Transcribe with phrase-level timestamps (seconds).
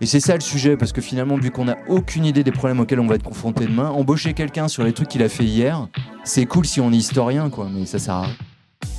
[0.00, 2.80] Et c'est ça le sujet, parce que finalement, vu qu'on n'a aucune idée des problèmes
[2.80, 5.88] auxquels on va être confronté demain, embaucher quelqu'un sur les trucs qu'il a fait hier,
[6.22, 8.36] c'est cool si on est historien, quoi, mais ça sert à rien.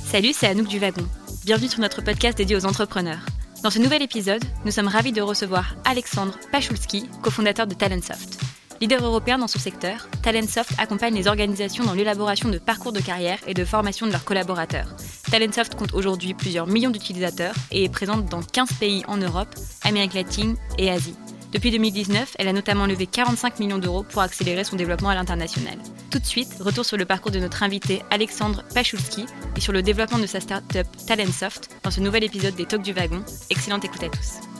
[0.04, 1.06] Salut, c'est Anouk du Wagon.
[1.44, 3.24] Bienvenue sur notre podcast dédié aux entrepreneurs.
[3.62, 8.40] Dans ce nouvel épisode, nous sommes ravis de recevoir Alexandre Pachulski, cofondateur de Talentsoft.
[8.80, 13.38] Leader européen dans son secteur, Talentsoft accompagne les organisations dans l'élaboration de parcours de carrière
[13.48, 14.94] et de formation de leurs collaborateurs.
[15.30, 19.48] Talentsoft compte aujourd'hui plusieurs millions d'utilisateurs et est présente dans 15 pays en Europe,
[19.82, 21.16] Amérique latine et Asie.
[21.52, 25.78] Depuis 2019, elle a notamment levé 45 millions d'euros pour accélérer son développement à l'international.
[26.10, 29.24] Tout de suite, retour sur le parcours de notre invité Alexandre Pachulski
[29.56, 32.92] et sur le développement de sa startup Talentsoft dans ce nouvel épisode des Talks du
[32.92, 33.24] Wagon.
[33.50, 34.57] Excellente écoute à tous.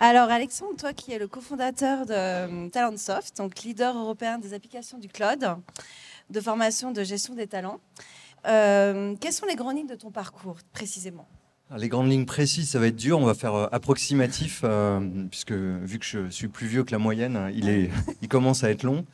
[0.00, 4.96] Alors Alexandre, toi qui es le cofondateur de euh, Talentsoft, donc leader européen des applications
[4.96, 5.44] du cloud,
[6.30, 7.80] de formation de gestion des talents,
[8.46, 11.26] euh, quelles sont les grandes lignes de ton parcours précisément?
[11.76, 13.18] Les grandes lignes précises, ça va être dur.
[13.18, 14.64] On va faire euh, approximatif,
[15.30, 17.90] puisque vu que je suis plus vieux que la moyenne, il, est,
[18.22, 19.04] il commence à être long.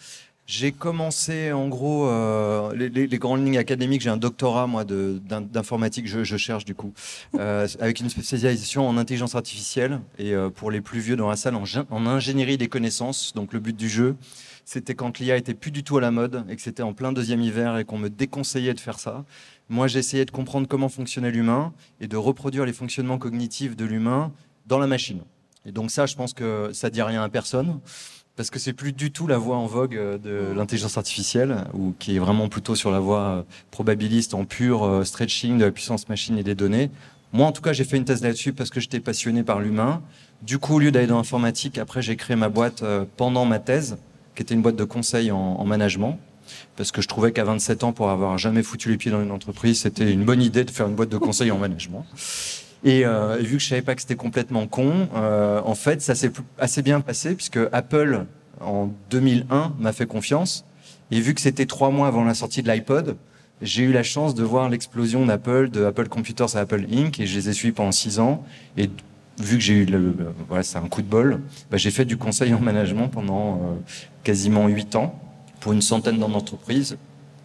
[0.46, 4.02] J'ai commencé en gros euh, les, grandes lignes académiques.
[4.02, 6.06] J'ai un doctorat moi d'informatique.
[6.06, 6.92] Je, je, cherche du coup
[7.38, 11.36] euh, avec une spécialisation en intelligence artificielle et euh, pour les plus vieux dans la
[11.36, 13.32] salle en, en, ingénierie des connaissances.
[13.34, 14.16] Donc le but du jeu,
[14.66, 17.12] c'était quand l'IA était plus du tout à la mode et que c'était en plein
[17.12, 19.24] deuxième hiver et qu'on me déconseillait de faire ça.
[19.70, 21.72] Moi, j'essayais de comprendre comment fonctionnait l'humain
[22.02, 24.30] et de reproduire les fonctionnements cognitifs de l'humain
[24.66, 25.22] dans la machine.
[25.64, 27.80] Et donc ça, je pense que ça dit rien à personne
[28.36, 31.94] parce que c'est plus du tout la voie en vogue euh, de l'intelligence artificielle, ou
[31.98, 35.70] qui est vraiment plutôt sur la voie euh, probabiliste en pur euh, stretching de la
[35.70, 36.90] puissance machine et des données.
[37.32, 40.02] Moi, en tout cas, j'ai fait une thèse là-dessus parce que j'étais passionné par l'humain.
[40.42, 42.84] Du coup, au lieu d'aller dans l'informatique, après, j'ai créé ma boîte
[43.16, 43.96] pendant ma thèse,
[44.36, 46.20] qui était une boîte de conseil en, en management.
[46.77, 49.32] Parce que je trouvais qu'à 27 ans, pour avoir jamais foutu les pieds dans une
[49.32, 52.06] entreprise, c'était une bonne idée de faire une boîte de conseil en management.
[52.86, 56.14] Euh, et, vu que je savais pas que c'était complètement con, euh, en fait, ça
[56.14, 58.27] s'est assez bien passé puisque Apple,
[58.60, 60.64] en 2001, m'a fait confiance.
[61.10, 63.17] Et vu que c'était trois mois avant la sortie de l'iPod,
[63.62, 67.20] j'ai eu la chance de voir l'explosion d'Apple, de Apple Computers à Apple Inc.
[67.20, 68.45] Et je les ai suivis pendant six ans.
[68.77, 68.90] Et
[69.40, 70.14] vu que j'ai eu, le,
[70.48, 71.40] voilà, c'est un coup de bol,
[71.70, 73.58] bah, j'ai fait du conseil en management pendant euh,
[74.22, 75.18] quasiment huit ans
[75.61, 76.98] pour une centaine d'entreprises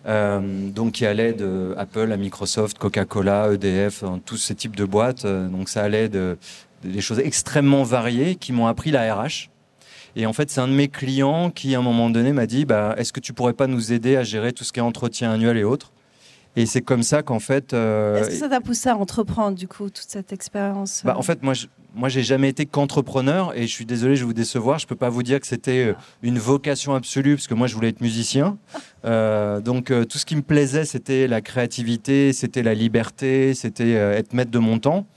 [0.10, 4.86] euh, donc qui allait de Apple à Microsoft, Coca-Cola, EDF, hein, tous ces types de
[4.86, 5.26] boîtes.
[5.26, 6.38] Euh, donc ça allait de,
[6.84, 9.50] des choses extrêmement variées qui m'ont appris la RH.
[10.16, 12.66] Et en fait, c'est un de mes clients qui, à un moment donné, m'a dit
[12.66, 15.32] bah, Est-ce que tu pourrais pas nous aider à gérer tout ce qui est entretien
[15.32, 15.92] annuel et autres?
[16.56, 17.74] Et c'est comme ça qu'en fait.
[17.74, 21.22] Euh, Est-ce que ça t'a poussé à entreprendre, du coup, toute cette expérience bah, En
[21.22, 24.34] fait, moi, je, moi, j'ai jamais été qu'entrepreneur et je suis désolé, je vais vous
[24.34, 24.80] décevoir.
[24.80, 27.76] Je peux pas vous dire que c'était euh, une vocation absolue parce que moi, je
[27.76, 28.58] voulais être musicien.
[29.06, 33.92] Euh, donc, euh, tout ce qui me plaisait, c'était la créativité, c'était la liberté, c'était
[33.92, 35.08] être maître de mon temps.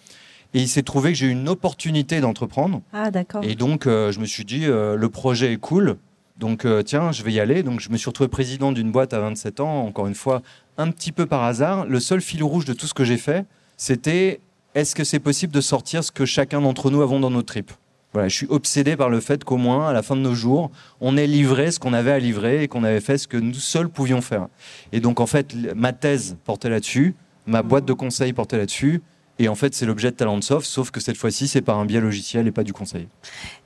[0.54, 2.82] Et il s'est trouvé que j'ai eu une opportunité d'entreprendre.
[2.92, 3.42] Ah, d'accord.
[3.42, 5.96] Et donc, je me suis dit, le projet est cool.
[6.36, 7.62] Donc, tiens, je vais y aller.
[7.62, 10.42] Donc, je me suis retrouvé président d'une boîte à 27 ans, encore une fois,
[10.76, 11.86] un petit peu par hasard.
[11.86, 13.46] Le seul fil rouge de tout ce que j'ai fait,
[13.78, 14.40] c'était
[14.74, 17.72] est-ce que c'est possible de sortir ce que chacun d'entre nous avons dans nos tripes?
[18.12, 20.70] Voilà, je suis obsédé par le fait qu'au moins, à la fin de nos jours,
[21.00, 23.54] on ait livré ce qu'on avait à livrer et qu'on avait fait ce que nous
[23.54, 24.48] seuls pouvions faire.
[24.92, 27.14] Et donc, en fait, ma thèse portait là-dessus,
[27.46, 29.00] ma boîte de conseils portait là-dessus.
[29.38, 32.00] Et en fait, c'est l'objet de Talentsoft, sauf que cette fois-ci, c'est par un biais
[32.00, 33.08] logiciel et pas du conseil.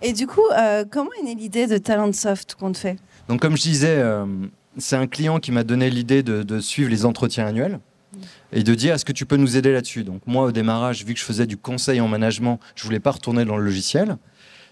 [0.00, 2.96] Et du coup, euh, comment est née l'idée de Talentsoft qu'on te fait?
[3.28, 4.24] Donc, comme je disais, euh,
[4.78, 7.80] c'est un client qui m'a donné l'idée de, suivre les entretiens annuels
[8.52, 10.04] et de dire est-ce que tu peux nous aider là-dessus?
[10.04, 13.12] Donc moi au démarrage, vu que je faisais du conseil en management, je voulais pas
[13.12, 14.16] retourner dans le logiciel.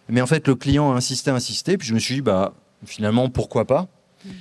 [0.08, 2.54] Mais en fait le client a insisté, insisté, puis je me suis dit bah
[2.84, 3.88] finalement pourquoi pas?
[4.24, 4.32] Mhm.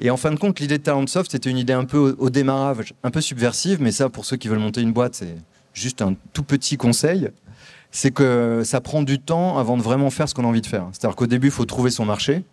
[0.00, 2.94] Et en fin de compte, l'idée de Talentsoft, c'était une idée un peu au, démarrage,
[3.02, 5.36] un peu subversive, mais ça, pour ceux qui veulent monter une boîte, c'est
[5.74, 7.28] juste un tout petit conseil.
[7.90, 10.66] C'est que ça prend du temps avant de vraiment faire ce qu'on a envie de
[10.66, 10.88] faire.
[10.92, 12.44] C'est-à-dire qu'au début, il faut trouver son marché.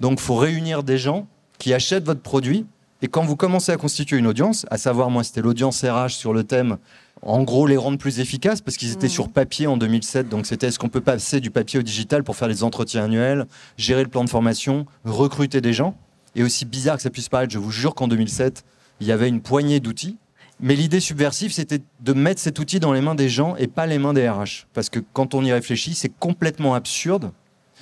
[0.00, 1.26] Donc, il faut réunir des gens
[1.58, 2.66] qui achètent votre produit
[3.02, 6.32] et quand vous commencez à constituer une audience, à savoir, moi, c'était l'audience RH sur
[6.32, 6.78] le thème,
[7.22, 9.10] en gros, les rendre plus efficaces, parce qu'ils étaient mmh.
[9.10, 10.28] sur papier en 2007.
[10.28, 13.46] Donc, c'était est-ce qu'on peut passer du papier au digital pour faire les entretiens annuels,
[13.76, 15.96] gérer le plan de formation, recruter des gens?
[16.34, 18.64] Et aussi bizarre que ça puisse paraître, je vous jure qu'en 2007,
[19.00, 20.16] il y avait une poignée d'outils.
[20.58, 23.86] Mais l'idée subversive, c'était de mettre cet outil dans les mains des gens et pas
[23.86, 24.66] les mains des RH.
[24.72, 27.30] Parce que quand on y réfléchit, c'est complètement absurde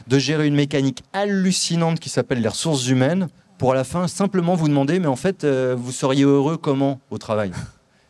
[0.08, 3.28] de gérer une mécanique hallucinante qui s'appelle les ressources humaines
[3.58, 7.00] pour à la fin simplement vous demander, mais en fait, euh, vous seriez heureux comment
[7.10, 7.52] au travail?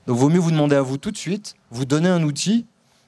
[0.06, 2.67] Donc, vaut mieux vous demander à vous tout de suite, vous donner un outil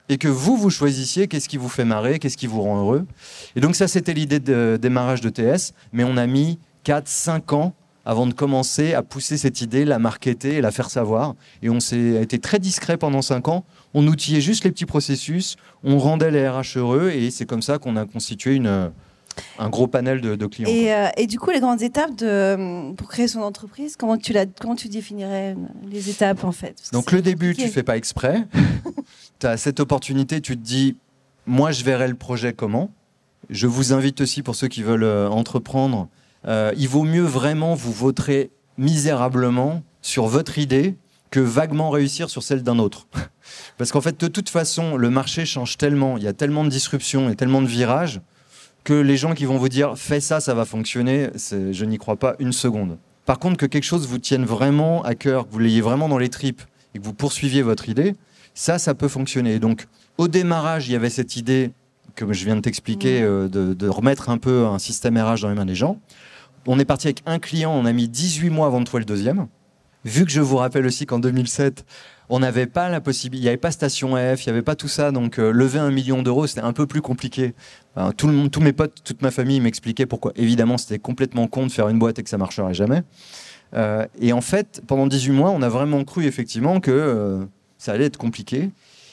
[0.08, 3.06] et que vous, vous choisissiez qu'est-ce qui vous fait marrer, qu'est-ce qui vous rend heureux.
[3.54, 7.74] Et donc, ça, c'était l'idée de démarrage de TS, mais on a mis 4-5 ans
[8.04, 11.34] avant de commencer à pousser cette idée, la marketer et la faire savoir.
[11.60, 13.64] Et on s'est été très discret pendant cinq ans.
[13.94, 17.78] On outillait juste les petits processus, on rendait les RH heureux et c'est comme ça
[17.78, 18.92] qu'on a constitué une,
[19.58, 20.68] un gros panel de, clients.
[20.70, 24.46] Euh, et, du coup, les grandes étapes de, pour créer son entreprise, comment tu, la,
[24.46, 25.56] comment tu définirais
[25.90, 26.76] les étapes en fait?
[26.92, 28.44] Donc le début, tu fais pas exprès.
[29.38, 30.96] tu as cette opportunité, tu te dis,
[31.46, 32.90] moi je verrai le projet comment?
[33.48, 36.08] Je vous invite aussi pour ceux qui veulent euh, entreprendre,
[36.46, 40.96] euh, il vaut mieux vraiment vous voter misérablement sur votre idée
[41.30, 43.08] que vaguement réussir sur celle d'un autre.
[43.78, 46.68] Parce qu'en fait, de toute façon, le marché change tellement, il y a tellement de
[46.68, 48.20] disruptions et tellement de virages
[48.86, 52.14] que les gens qui vont vous dire fais ça, ça va fonctionner, je n'y crois
[52.14, 52.98] pas une seconde.
[53.24, 56.18] Par contre, que quelque chose vous tienne vraiment à cœur, que vous l'ayez vraiment dans
[56.18, 56.62] les tripes
[56.94, 58.14] et que vous poursuiviez votre idée,
[58.54, 59.58] ça, ça peut fonctionner.
[59.58, 59.88] donc,
[60.18, 61.72] au démarrage, il y avait cette idée
[62.14, 65.56] que je viens de t'expliquer, euh, de, remettre un peu un système RH dans les
[65.56, 66.00] mains des gens.
[66.66, 69.06] On est parti avec un client, on a mis 18 mois avant de trouver le
[69.06, 69.48] deuxième.
[70.04, 71.84] Vu que je vous rappelle aussi qu'en 2007,
[72.28, 74.74] on n'avait pas la possibilité, il n'y avait pas Station F, il n'y avait pas
[74.74, 77.54] tout ça, donc euh, lever un million d'euros, c'était un peu plus compliqué.
[78.16, 80.32] Tout le monde, tous mes potes, toute ma famille m'expliquaient pourquoi.
[80.37, 83.02] Évidemment, c'était complètement con de faire une boîte et que ça marcherait jamais.
[83.75, 87.44] Euh, et en fait, pendant 18 mois, on a vraiment cru effectivement que euh,
[87.78, 88.70] ça allait être compliqué.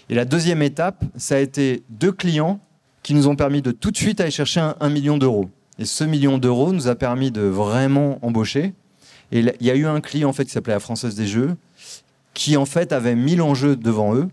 [0.10, 2.60] Et la deuxième étape, ça a été deux clients
[3.02, 5.50] qui nous ont permis de tout de suite aller chercher un, million d'euros.
[5.80, 8.74] Et ce million d'euros nous a permis de vraiment embaucher.
[9.32, 11.56] Et il y a eu un client en fait qui s'appelait la Française des Jeux,
[12.34, 14.30] qui en fait avaient mille enjeux devant eux,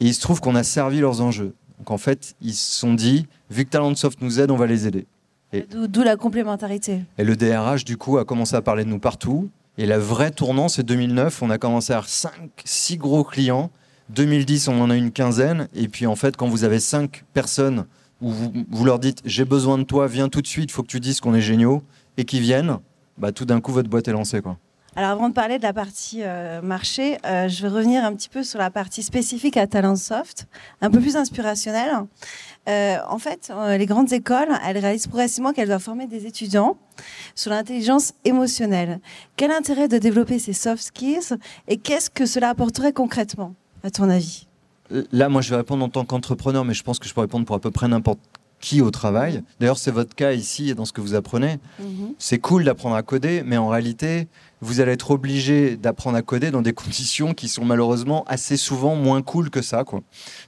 [0.00, 1.54] et il se trouve qu'on a servi leurs enjeux.
[1.82, 4.86] Donc en fait, ils se sont dit, vu que Talentsoft nous aide, on va les
[4.86, 5.04] aider.
[5.88, 7.00] D'où la complémentarité.
[7.18, 9.50] Et le DRH, du coup, a commencé à parler de nous partout.
[9.78, 11.42] Et la vraie tournant, c'est 2009.
[11.42, 12.30] On a commencé à avoir 5,
[12.64, 13.72] 6 gros clients.
[14.10, 15.66] 2010, on en a une quinzaine.
[15.74, 17.86] Et puis, en fait, quand vous avez 5 personnes
[18.20, 20.84] où vous, vous leur dites J'ai besoin de toi, viens tout de suite, il faut
[20.84, 21.82] que tu dises qu'on est géniaux,
[22.16, 22.78] et qu'ils viennent,
[23.18, 24.40] bah, tout d'un coup, votre boîte est lancée.
[24.40, 24.56] Quoi.
[24.94, 28.28] Alors avant de parler de la partie euh, marché, euh, je vais revenir un petit
[28.28, 30.46] peu sur la partie spécifique à Talentsoft,
[30.82, 31.92] un peu plus inspirationnelle.
[32.68, 36.76] Euh, en fait, les grandes écoles, elles réalisent progressivement qu'elles doivent former des étudiants
[37.34, 39.00] sur l'intelligence émotionnelle.
[39.36, 43.54] Quel intérêt de développer ces soft skills et qu'est-ce que cela apporterait concrètement,
[43.84, 44.46] à ton avis?
[45.10, 47.46] Là, moi, je vais répondre en tant qu'entrepreneur, mais je pense que je peux répondre
[47.46, 48.20] pour à peu près n'importe
[48.62, 49.42] qui au travail.
[49.60, 51.58] D'ailleurs, c'est votre cas ici dans ce que vous apprenez.
[51.80, 52.14] Mhm.
[52.18, 54.28] C'est cool d'apprendre à coder, mais en réalité,
[54.60, 58.94] vous allez être obligé d'apprendre à coder dans des conditions qui sont malheureusement assez souvent
[58.94, 59.84] moins cool que ça.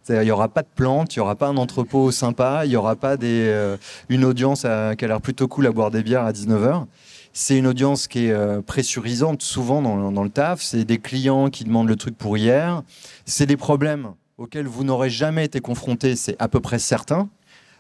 [0.09, 2.77] Il n'y aura pas de plantes, il n'y aura pas un entrepôt sympa, il n'y
[2.77, 3.77] aura pas des, euh,
[4.09, 6.87] une audience qui a l'air plutôt cool à boire des bières à 19h.
[7.33, 10.63] C'est une audience qui est euh, pressurisante souvent dans, dans le taf.
[10.63, 12.85] C'est des clients qui demandent le truc pour hier.
[13.27, 17.29] C'est des problèmes auxquels vous n'aurez jamais été confronté, c'est à peu près certain.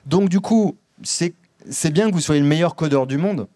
[0.06, 1.34] Donc du coup, c'est
[1.90, 3.46] bien que vous soyez le meilleur codeur du monde,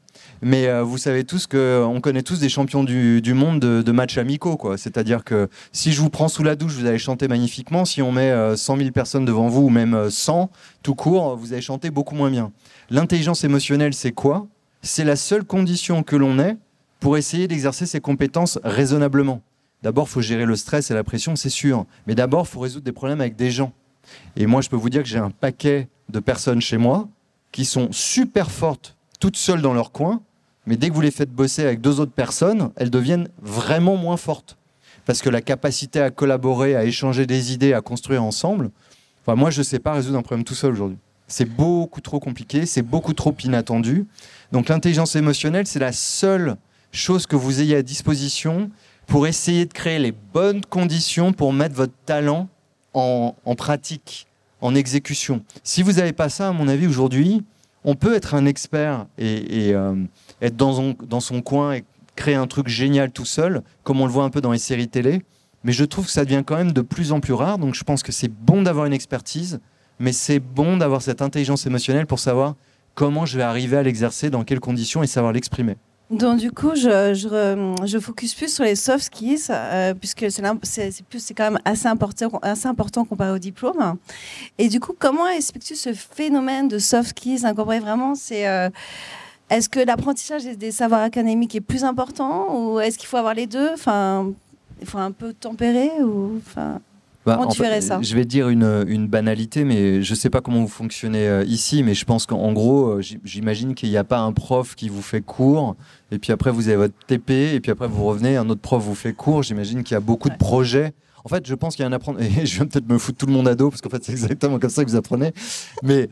[0.41, 4.19] mais euh, vous savez tous que on connaît tous des champions du, monde de, matchs
[4.19, 4.59] amicaux.
[4.77, 7.85] C'est-à-dire que si je vous prends sous la douche, vous allez chanter magnifiquement.
[7.85, 10.47] Si on met 100 euh, 000 personnes devant vous, ou même 100 euh,
[10.83, 12.53] tout court, vous allez chanter beaucoup moins bien.
[12.91, 14.47] L'intelligence émotionnelle, c'est quoi?
[14.83, 16.57] C'est la seule condition que l'on ait
[17.01, 19.43] pour essayer d'exercer ses compétences raisonnablement.
[19.83, 21.85] D'abord, il faut gérer le stress et la pression, c'est sûr.
[22.07, 23.73] Mais d'abord, il faut résoudre des problèmes avec des gens.
[24.37, 27.09] Et moi, je peux vous dire que j'ai un paquet de personnes chez moi
[27.53, 30.23] qui sont super fortes toutes seules dans leur coin,
[30.67, 34.17] mais dès que vous les faites bosser avec deux autres personnes, elles deviennent vraiment moins
[34.17, 34.57] fortes.
[35.07, 38.71] Parce que la capacité à collaborer, à échanger des idées, à construire ensemble,
[39.23, 40.99] enfin, moi, je ne sais pas résoudre un problème tout seul aujourd'hui.
[41.27, 44.07] C'est beaucoup trop compliqué, c'est beaucoup trop inattendu.
[44.53, 46.57] Donc l'intelligence émotionnelle, c'est la seule
[46.93, 48.71] chose que vous ayez à disposition
[49.07, 52.49] pour essayer de créer les bonnes conditions pour mettre votre talent
[52.99, 54.27] en, pratique,
[54.61, 55.43] en exécution.
[55.63, 57.45] Si vous n'avez pas ça, à mon avis, aujourd'hui,
[57.85, 59.95] on peut être un expert et, euh,
[60.43, 61.85] être dans, dans son coin et
[62.17, 64.89] créer un truc génial tout seul, comme on le voit un peu dans les séries
[64.89, 65.23] télé.
[65.65, 67.59] Mais je trouve que ça devient quand même de plus en plus rare.
[67.59, 69.61] Donc je pense que c'est bon d'avoir une expertise,
[69.99, 72.55] mais c'est bon d'avoir cette intelligence émotionnelle pour savoir
[72.95, 75.77] comment je vais arriver à l'exercer, dans quelles conditions et savoir l'exprimer.
[76.11, 80.41] Donc du coup, je, je, je, focus plus sur les soft skills, euh, puisque c'est
[80.41, 83.97] quand même assez important, assez important comparé au diplôme.
[84.57, 88.15] Et du coup, comment expliques-tu ce phénomène de soft skills incorporé vraiment?
[88.15, 88.71] C'est euh,
[89.51, 93.47] est-ce que l'apprentissage des savoirs académiques est plus important ou est-ce qu'il faut avoir les
[93.47, 93.71] deux?
[93.75, 94.33] Enfin,
[94.81, 96.81] il faut un peu tempérer ou enfin.
[97.29, 98.01] Bah, comment tu verrais ça?
[98.03, 101.45] Je vais dire une, une, banalité, mais je ne sais pas comment vous fonctionnez euh,
[101.45, 105.03] ici, mais je pense qu'en gros, j'imagine qu'il n'y a pas un prof qui vous
[105.03, 105.77] fait cours
[106.11, 108.83] et puis après vous avez votre TP, et puis après vous revenez, un autre prof
[108.83, 109.43] vous fait cours.
[109.43, 110.93] J'imagine qu'il y a beaucoup de projets.
[111.25, 113.19] En fait, je pense qu'il y a un apprentissage, et je vais peut-être me foutre
[113.19, 115.33] tout le monde à dos, parce qu'en fait c'est exactement comme ça que vous apprenez,
[115.83, 116.09] mais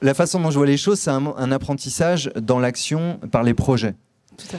[0.00, 3.94] la façon dont je vois les choses, c'est un, apprentissage dans l'action par les projets.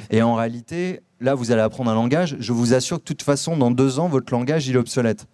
[0.10, 2.38] Et en réalité, là, vous allez apprendre un langage.
[2.40, 5.28] Je vous assure que de toute façon, dans deux ans, votre langage, il est obsolète.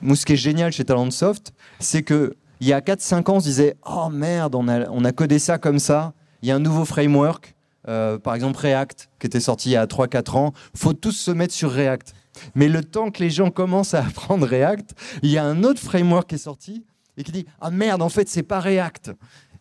[0.00, 3.40] Moi, ce qui est génial chez Talentsoft, c'est que il y a 4-5 ans, on
[3.40, 6.12] se disait Oh merde, on a, on a codé ça comme ça.
[6.42, 7.54] Il y a un nouveau framework,
[7.88, 10.52] euh, par exemple React, qui était sorti il y a 3-4 ans.
[10.74, 12.14] faut tous se mettre sur React.
[12.54, 15.80] Mais le temps que les gens commencent à apprendre React, il y a un autre
[15.80, 16.84] framework qui est sorti
[17.16, 19.12] et qui dit Ah merde, en fait, c'est pas React.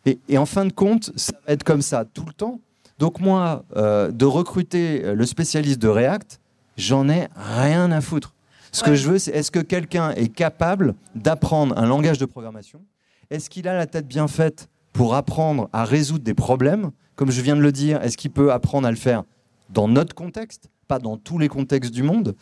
[0.06, 2.62] Et, en fin de compte, ça va être comme ça tout le temps.
[2.98, 6.40] Donc, moi, euh, de recruter le spécialiste de React,
[6.78, 8.34] j'en ai rien à foutre.
[8.72, 12.82] Ce que je veux, c'est est-ce que quelqu'un est capable d'apprendre un langage de programmation?
[13.30, 16.92] Est-ce qu'il a la tête bien faite pour apprendre à résoudre des problèmes?
[17.16, 19.24] Comme je viens de le dire, est-ce qu'il peut apprendre à le faire
[19.70, 22.36] dans notre contexte, pas dans tous les contextes du monde?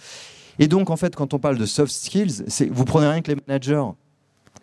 [0.60, 3.38] Et donc, en fait, quand on parle de soft skills, vous prenez rien que les
[3.48, 3.84] managers.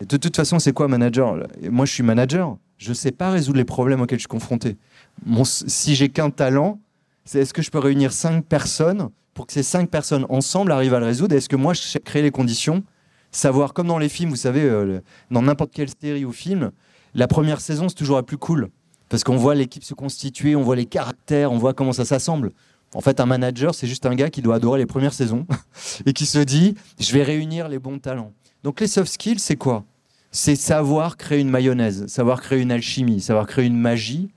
[0.01, 1.37] de toute façon, c'est quoi manager?
[1.71, 2.57] Moi, je suis manager.
[2.79, 4.77] Je ne sais pas résoudre les problèmes auxquels je suis confronté.
[5.25, 6.81] Mon, si j'ai qu'un talent,
[7.25, 10.95] c'est est-ce que je peux réunir cinq personnes pour que ces cinq personnes ensemble arrivent
[10.95, 12.83] à le résoudre Est-ce que moi, je créer les conditions
[13.31, 16.71] Savoir, comme dans les films, vous savez, euh, dans n'importe quelle série ou film,
[17.15, 18.69] la première saison, c'est toujours la plus cool.
[19.09, 22.53] Parce qu'on voit l'équipe se constituer, on voit les caractères, on voit comment ça s'assemble.
[22.95, 25.47] En fait, un manager, c'est juste un gars qui doit adorer les premières saisons
[26.07, 28.33] et qui se dit, je vais réunir les bons talents.
[28.65, 29.85] Donc les soft skills, c'est quoi?
[30.31, 34.29] C'est savoir créer une mayonnaise, savoir créer une alchimie, savoir créer une magie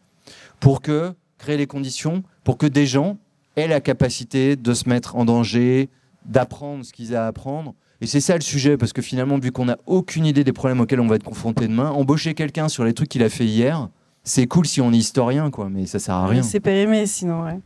[0.60, 3.18] pour que, créer les conditions pour que des gens
[3.56, 5.90] aient la capacité de se mettre en danger,
[6.26, 7.74] d'apprendre ce qu'ils ont à apprendre.
[8.02, 10.82] Et c'est ça le sujet, parce que finalement, vu qu'on n'a aucune idée des problèmes
[10.82, 13.90] auxquels on va être confronté demain, embaucher quelqu'un sur les trucs qu'il a fait hier,
[14.24, 16.44] c'est cool si on est historien, quoi, mais ça sert à rien.
[16.44, 17.60] C'est périmé sinon, ouais.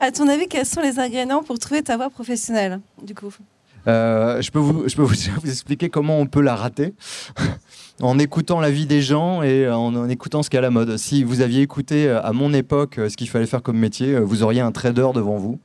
[0.00, 3.32] À ton avis, quels sont les ingrédients pour trouver ta voie professionnelle, du coup?
[3.86, 6.94] Euh, je peux, vous, je peux vous, expliquer comment on peut la rater
[8.00, 10.96] en écoutant la vie des gens et en, écoutant ce a à la mode.
[10.96, 14.18] Si vous aviez écouté euh, à mon époque euh, ce qu'il fallait faire comme métier,
[14.18, 15.58] vous auriez un trader devant vous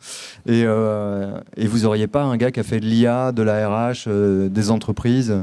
[0.48, 4.08] et, et vous n'auriez pas un gars qui a fait de l'IA, de la RH,
[4.50, 5.36] des entreprises.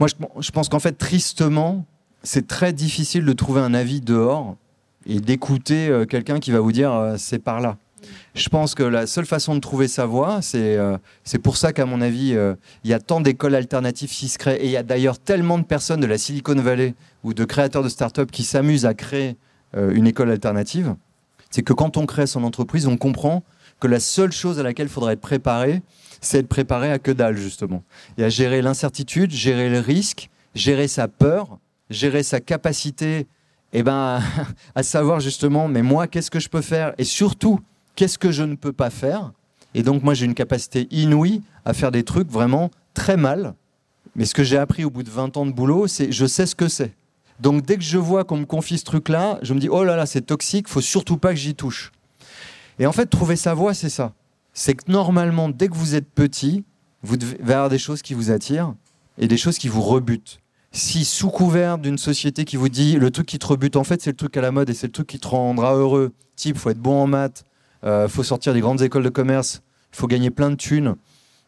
[0.00, 1.84] Moi, je, je pense qu'en fait, tristement,
[2.22, 4.56] c'est très difficile de trouver un avis dehors
[5.06, 7.76] et d'écouter quelqu'un qui va vous dire c'est par là.
[8.34, 10.96] Je pense que la seule façon de trouver sa voie, c'est euh,
[11.42, 14.62] pour ça qu'à mon avis, euh, il y a tant d'écoles alternatives qui se créent.
[14.62, 17.82] Et il y a d'ailleurs tellement de personnes de la Silicon Valley ou de créateurs
[17.82, 19.36] de start-up qui s'amusent à créer
[19.76, 20.94] euh, une école alternative.
[21.50, 23.44] C'est que quand on crée son entreprise, on comprend
[23.80, 25.82] que la seule chose à laquelle il faudrait être préparé,
[26.20, 27.82] c'est être préparé à que dalle, justement.
[28.18, 31.58] Et à gérer l'incertitude, gérer le risque, gérer sa peur,
[31.90, 33.26] gérer sa capacité
[33.74, 34.22] eh ben,
[34.74, 36.94] à savoir justement, mais moi, qu'est-ce que je peux faire?
[36.96, 37.60] Et surtout,
[37.96, 39.32] qu'est-ce que je ne peux pas faire
[39.74, 43.54] Et donc moi j'ai une capacité inouïe à faire des trucs vraiment très mal.
[44.16, 46.46] Mais ce que j'ai appris au bout de 20 ans de boulot, c'est je sais
[46.46, 46.94] ce que c'est.
[47.40, 49.96] Donc dès que je vois qu'on me confie ce truc-là, je me dis oh là
[49.96, 51.90] là, c'est toxique, faut surtout pas que j'y touche.
[52.78, 54.12] Et en fait, trouver sa voie, c'est ça.
[54.52, 56.64] C'est que normalement, dès que vous êtes petit,
[57.02, 58.74] vous devez avoir des choses qui vous attirent
[59.18, 60.40] et des choses qui vous rebutent.
[60.72, 64.02] Si sous couvert d'une société qui vous dit le truc qui te rebute, en fait,
[64.02, 66.56] c'est le truc à la mode et c'est le truc qui te rendra heureux, type
[66.56, 67.44] faut être bon en maths,
[67.84, 69.62] euh, faut sortir des grandes écoles de commerce,
[69.92, 70.96] il faut gagner plein de thunes.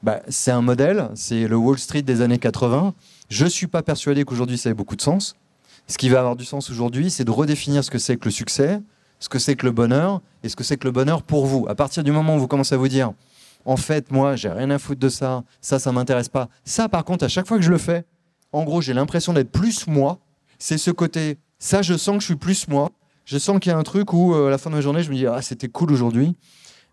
[0.03, 2.95] Bah, c'est un modèle, c'est le Wall Street des années 80.
[3.29, 5.37] Je ne suis pas persuadé qu'aujourd'hui ça ait beaucoup de sens.
[5.89, 8.31] Ce qui va avoir du sens aujourd'hui, c'est de redéfinir ce que c'est que le
[8.31, 8.81] succès,
[9.21, 11.67] ce que c'est que le bonheur et ce que c'est que le bonheur pour vous.
[11.69, 13.13] À partir du moment où vous commencez à vous dire,
[13.65, 16.49] en fait, moi, j'ai rien à foutre de ça, ça, ça m'intéresse pas.
[16.65, 18.05] Ça, par contre, à chaque fois que je le fais,
[18.53, 20.19] en gros, j'ai l'impression d'être plus moi.
[20.59, 22.91] C'est ce côté, ça, je sens que je suis plus moi
[23.27, 25.03] je sens qu'il y a un truc où, euh, à la fin de ma journée,
[25.03, 26.37] je me dis Ah, c'était cool aujourd'hui.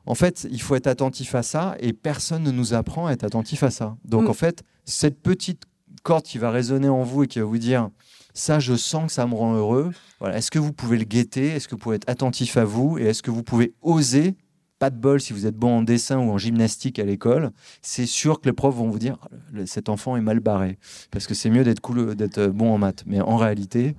[0.05, 3.23] En fait, il faut être attentif à ça et personne ne nous apprend à être
[3.23, 3.95] attentif à ça.
[4.03, 4.29] Donc, mm.
[4.29, 5.63] en fait, cette petite
[6.01, 7.89] corde qui va résonner en vous et qui va vous dire
[8.33, 9.91] ça, je sens que ça me rend heureux.
[10.19, 10.37] Voilà.
[10.37, 11.49] Est-ce que vous pouvez le guetter?
[11.49, 12.97] Est-ce que vous pouvez être attentif à vous?
[12.97, 14.35] Et est-ce que vous pouvez oser?
[14.79, 17.51] Pas de bol si vous êtes bon en dessin ou en gymnastique à l'école.
[17.81, 19.17] C'est sûr que les profs vont vous dire
[19.65, 20.79] cet enfant est mal barré.
[21.11, 23.03] Parce que c'est mieux d'être cool, d'être bon en maths.
[23.05, 23.95] Mais en réalité,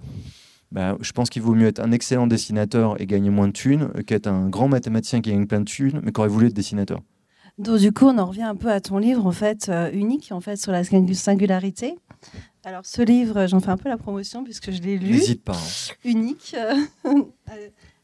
[0.72, 3.90] bah, je pense qu'il vaut mieux être un excellent dessinateur et gagner moins de thunes
[4.06, 7.00] qu'être un grand mathématicien qui gagne plein de thunes mais qui aurait voulu être dessinateur.
[7.58, 10.32] Donc du coup, on en revient un peu à ton livre en fait euh, unique
[10.32, 11.94] en fait sur la singularité.
[12.64, 15.12] Alors ce livre, j'en fais un peu la promotion puisque je l'ai lu.
[15.12, 15.52] N'hésite pas.
[15.52, 15.94] Hein.
[16.04, 16.74] Unique, euh,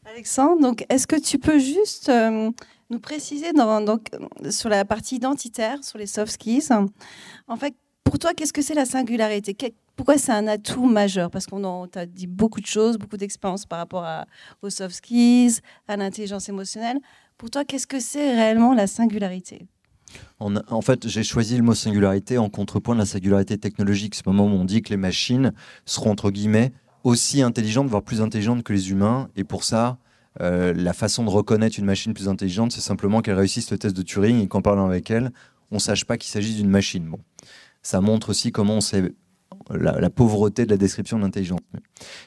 [0.05, 0.61] Alexandre.
[0.61, 2.49] Donc est-ce que tu peux juste euh,
[2.91, 4.09] nous préciser dans, donc,
[4.49, 6.69] sur la partie identitaire, sur les soft skills,
[7.47, 7.73] en fait,
[8.11, 9.55] pour toi, qu'est-ce que c'est la singularité
[9.95, 11.31] pourquoi c'est un atout majeur?
[11.31, 14.25] Parce qu'on t'a dit beaucoup de choses, beaucoup d'expériences par rapport à,
[14.61, 16.97] aux soft skills, à l'intelligence émotionnelle.
[17.37, 19.65] Pour toi, qu'est-ce que c'est réellement la singularité?
[20.39, 24.15] En, fait, j'ai choisi le mot singularité en contrepoint de la singularité technologique.
[24.15, 25.53] C'est le moment où on dit que les machines
[25.85, 26.73] seront, entre guillemets,
[27.05, 29.29] aussi intelligentes, voire plus intelligentes que les humains.
[29.37, 29.99] Et pour ça,
[30.39, 34.01] la façon de reconnaître une machine plus intelligente, c'est simplement qu'elle réussisse le test de
[34.01, 35.31] Turing et qu'en parlant avec elle,
[35.71, 37.05] on ne sache pas qu'il s'agit d'une machine.
[37.05, 37.19] Bon.
[37.83, 39.13] Ça montre aussi comment on sait
[39.69, 41.59] la, pauvreté de la description de l'intelligence.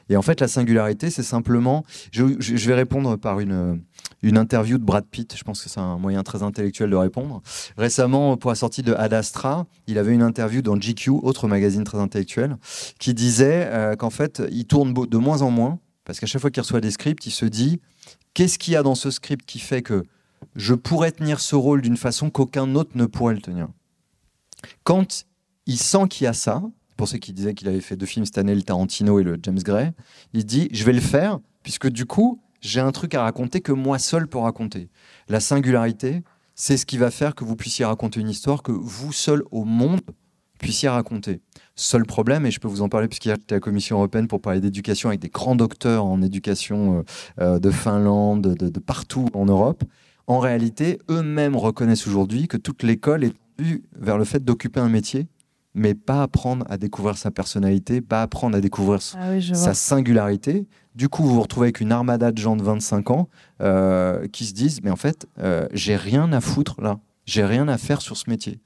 [0.08, 1.84] Et en fait, la singularité, c'est simplement.
[2.12, 3.82] Je, vais répondre par une,
[4.23, 5.34] une interview de Brad Pitt.
[5.37, 7.42] Je pense que c'est un moyen très intellectuel de répondre.
[7.76, 11.84] Récemment, pour la sortie de Ad Astra, il avait une interview dans GQ, autre magazine
[11.84, 12.56] très intellectuel,
[12.99, 16.50] qui disait euh, qu'en fait, il tourne de moins en moins, parce qu'à chaque fois
[16.50, 17.80] qu'il reçoit des scripts, il se dit
[18.34, 20.04] qu'est-ce qu'il y a dans ce script qui fait que
[20.56, 23.68] je pourrais tenir ce rôle d'une façon qu'aucun autre ne pourrait le tenir?
[24.82, 25.26] Quand
[25.66, 26.62] il sent qu'il y a ça,
[26.97, 29.38] pour ceux qui disaient qu'il avait fait deux films cette année, le Tarantino et le
[29.42, 29.92] James Gray,
[30.33, 33.73] il dit je vais le faire puisque du coup j'ai un truc à raconter que
[33.73, 34.88] moi seul peux raconter.
[35.28, 36.23] La singularité,
[36.54, 39.64] c'est ce qui va faire que vous puissiez raconter une histoire que vous seul au
[39.64, 40.00] monde
[40.59, 41.40] puissiez raconter.
[41.75, 44.40] Seul problème, et je peux vous en parler puisqu'hier j'étais à la Commission européenne pour
[44.40, 47.02] parler d'éducation avec des grands docteurs en éducation euh,
[47.40, 49.85] euh, de Finlande, de, de, partout en Europe,
[50.26, 54.88] en réalité, eux-mêmes reconnaissent aujourd'hui que toute l'école est vue vers le fait d'occuper un
[54.88, 55.26] métier
[55.75, 60.66] mais pas apprendre à découvrir sa personnalité, pas apprendre à découvrir ah sa singularité.
[60.95, 63.28] Du coup, vous vous retrouvez avec une armada de gens de 25 ans
[63.61, 67.66] euh, qui se disent, mais en fait, euh, j'ai rien à foutre là, j'ai rien
[67.66, 68.61] à faire sur ce métier.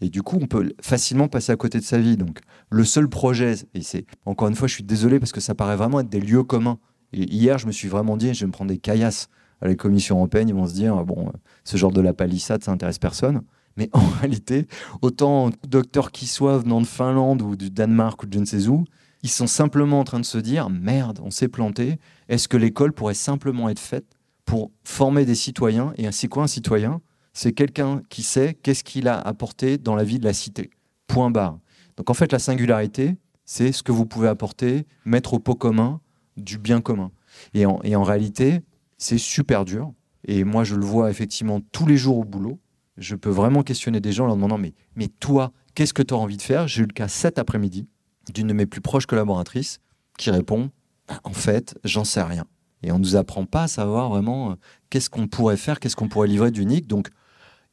[0.00, 2.16] Et du coup, on peut facilement passer à côté de sa vie.
[2.16, 2.40] Donc,
[2.70, 5.76] le seul projet, et c'est encore une fois, je suis désolé parce que ça paraît
[5.76, 6.78] vraiment être des lieux communs.
[7.12, 9.28] Et hier, je me suis vraiment dit, je vais me prendre des caillasses
[9.60, 10.48] à la Commission européenne.
[10.48, 11.30] Ils vont se dire, bon,
[11.62, 13.42] ce genre de la palissade, ça intéresse personne.
[13.76, 14.66] Mais en réalité,
[15.02, 18.68] autant docteurs qui soient venant de Finlande ou du Danemark ou de je ne sais
[18.68, 18.84] où,
[19.22, 21.98] ils sont simplement en train de se dire merde, on s'est planté.
[22.28, 24.06] Est-ce que l'école pourrait simplement être faite
[24.44, 25.94] pour former des citoyens?
[25.96, 27.00] Et c'est quoi un citoyen?
[27.32, 30.70] C'est quelqu'un qui sait qu'est-ce qu'il a apporté dans la vie de la cité.
[31.06, 31.58] Point barre.
[31.96, 33.16] Donc en fait, la singularité,
[33.46, 36.00] c'est ce que vous pouvez apporter, mettre au pot commun
[36.36, 37.10] du bien commun.
[37.54, 38.60] Et en réalité,
[38.98, 39.92] c'est super dur.
[40.26, 42.58] Et moi, je le vois effectivement tous les jours au boulot
[42.96, 46.14] je peux vraiment questionner des gens en leur demandant mais, mais toi, qu'est-ce que tu
[46.14, 46.68] as envie de faire?
[46.68, 47.86] J'ai eu le cas cet après-midi
[48.32, 49.80] d'une de mes plus proches collaboratrices
[50.16, 50.70] qui répond
[51.08, 52.44] bah, en fait, j'en sais rien.
[52.82, 54.54] Et on ne nous apprend pas à savoir vraiment euh,
[54.90, 56.86] qu'est-ce qu'on pourrait faire, qu'est-ce qu'on pourrait livrer d'unique.
[56.86, 57.08] Donc,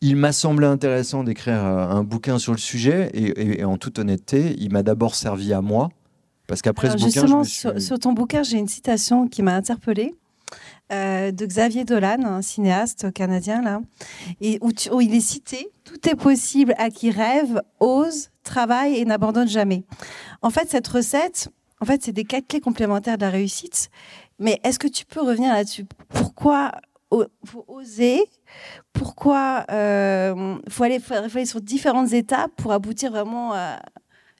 [0.01, 4.55] il m'a semblé intéressant d'écrire euh, un bouquin sur le sujet et, en toute honnêteté,
[4.57, 5.89] il m'a d'abord servi à moi.
[6.47, 7.43] Parce qu'après ce bouquin.
[7.43, 10.15] Justement, sur, ton bouquin, j'ai une citation qui m'a interpellée.
[10.91, 13.79] Euh, de Xavier Dolan, un cinéaste canadien, là,
[14.41, 19.47] et où, il est cité Tout est possible à qui rêve, ose, travaille et n'abandonne
[19.47, 19.85] jamais.
[20.41, 21.47] En fait, cette recette,
[21.79, 23.89] en fait, c'est des quatre clés complémentaires de la réussite.
[24.37, 25.85] Mais est-ce que tu peux revenir là-dessus?
[26.09, 26.71] Pourquoi
[27.45, 28.23] faut oser?
[28.91, 33.79] Pourquoi euh, aller, faut aller sur différentes étapes pour aboutir vraiment à,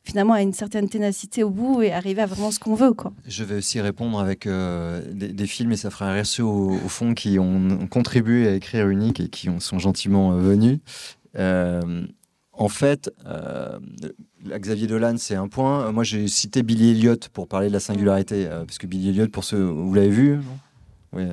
[0.03, 2.93] finalement à une certaine ténacité au bout et arriver à vraiment ce qu'on veut.
[2.93, 3.13] Quoi.
[3.27, 7.13] Je vais aussi répondre avec euh, des, films, et ça fera un RSE au, fond,
[7.13, 10.79] qui ont, contribué à écrire Unique et qui ont, sont gentiment euh, venus.
[11.37, 12.05] Euh,
[12.53, 13.09] en fait,
[14.45, 15.91] Xavier Dolan, c'est un point.
[15.91, 19.43] Moi, j'ai cité Billy Elliot pour parler de la singularité, parce que Billy Elliot, pour
[19.43, 20.39] ceux, vous l'avez vu
[21.13, 21.23] oui.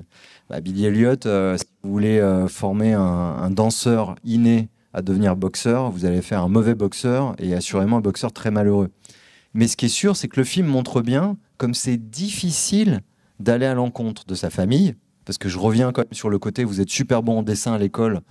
[0.48, 6.22] Bah, Billy Elliot, si vous voulez former un danseur inné à devenir boxeur, vous allez
[6.22, 8.90] faire un mauvais boxeur et assurément un boxeur très malheureux.
[9.54, 13.00] Mais ce qui est sûr, c'est que le film montre bien comme c'est difficile
[13.38, 16.64] d'aller à l'encontre de sa famille, parce que je reviens quand même sur le côté,
[16.64, 18.22] vous êtes super bon en dessin à l'école.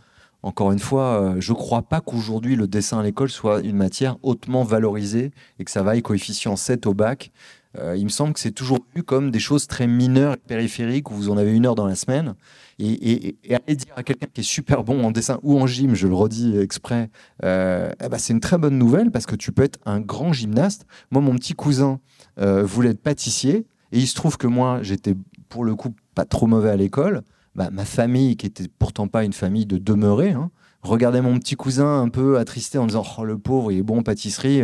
[0.43, 3.77] Encore une fois, euh, je ne crois pas qu'aujourd'hui le dessin à l'école soit une
[3.77, 7.32] matière hautement valorisée et que ça vaille coefficient 7 au bac.
[7.79, 11.11] Euh, il me semble que c'est toujours vu comme des choses très mineures et périphériques
[11.11, 12.35] où vous en avez une heure dans la semaine.
[12.79, 16.07] Et, aller dire à quelqu'un qui est super bon en dessin ou en gym, je
[16.07, 17.09] le redis exprès,
[17.43, 20.33] euh, eh ben, c'est une très bonne nouvelle parce que tu peux être un grand
[20.33, 20.85] gymnaste.
[21.11, 21.99] Moi, mon petit cousin
[22.39, 25.15] euh, voulait être pâtissier et il se trouve que moi, j'étais
[25.49, 27.21] pour le coup pas trop mauvais à l'école.
[27.55, 30.51] Bah, ma famille, qui était pourtant pas une famille de demeurés, hein,
[30.83, 33.99] regardait mon petit cousin un peu attristé en disant Oh, le pauvre, il est bon
[33.99, 34.61] en pâtisserie,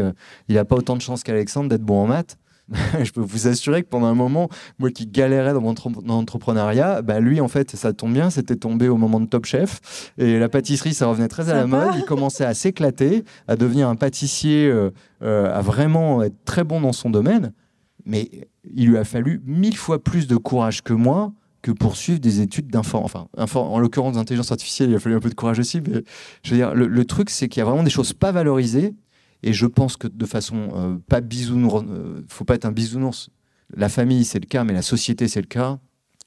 [0.48, 2.38] il n'a pas autant de chance qu'Alexandre d'être bon en maths.
[3.04, 4.50] je peux vous assurer que pendant un moment,
[4.80, 5.76] moi qui galérais dans mon
[6.10, 10.12] entrepreneuriat, bah lui, en fait, ça tombe bien, c'était tombé au moment de Top Chef.
[10.18, 11.96] Et la pâtisserie, ça revenait très à la mode.
[11.98, 16.80] Il commençait à s'éclater, à devenir un pâtissier, euh, euh, à vraiment être très bon
[16.82, 17.54] dans son domaine.
[18.06, 18.30] Mais
[18.74, 22.68] il lui a fallu mille fois plus de courage que moi que poursuivre des études
[22.68, 23.22] d'informatique.
[23.38, 25.80] Enfin, en l'occurrence d'intelligence artificielle, il a fallu un peu de courage aussi.
[25.80, 26.04] Mais
[26.44, 28.94] je veux dire, le, le truc, c'est qu'il y a vraiment des choses pas valorisées
[29.44, 33.30] et je pense que de façon euh, pas bisounours, euh, faut pas être un bisounours.
[33.76, 35.80] La famille, c'est le cas, mais la société, c'est le cas.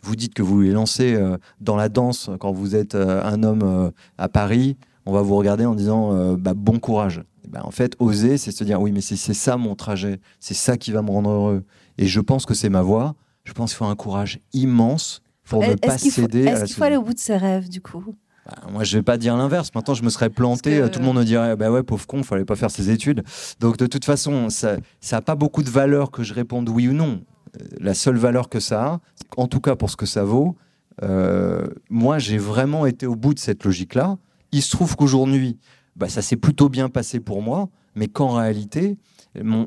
[0.02, 3.92] Vous dites que vous voulez lancer euh, dans la danse quand vous êtes un homme
[4.18, 4.76] à Paris.
[5.06, 7.22] On va vous regarder en disant bah, bon courage.
[7.48, 10.20] Ben, en fait, oser, c'est se dire oui, mais c'est ça mon trajet.
[10.40, 11.64] C'est ça qui va me rendre heureux.
[11.98, 13.14] Et je pense que c'est ma voie.
[13.44, 15.22] Je pense qu'il faut un courage immense.
[15.44, 18.16] pour ne pas céder Est-ce qu'il faut aller au bout de ses rêves, du coup?
[18.46, 19.70] Bah, moi, je vais pas dire l'inverse.
[19.74, 20.88] Maintenant, je me serais planté.
[20.90, 23.24] Tout le monde me dirait, bah ouais, pauvre con, fallait pas faire ses études.
[23.60, 24.78] Donc, de toute façon, ça
[25.10, 27.20] n'a pas beaucoup de valeur que je réponde oui ou non.
[27.60, 29.00] Euh, la seule valeur que ça a,
[29.36, 30.56] en tout cas pour ce que ça vaut,
[31.02, 34.16] euh, moi, j'ai vraiment été au bout de cette logique-là.
[34.52, 35.58] Il se trouve qu'aujourd'hui,
[35.96, 38.98] bah, ça s'est plutôt bien passé pour moi, mais qu'en réalité,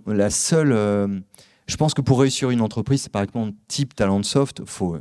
[0.07, 0.71] la seule.
[0.71, 1.07] Euh,
[1.67, 4.97] je pense que pour réussir une entreprise, c'est par exemple type Talentsoft, il faut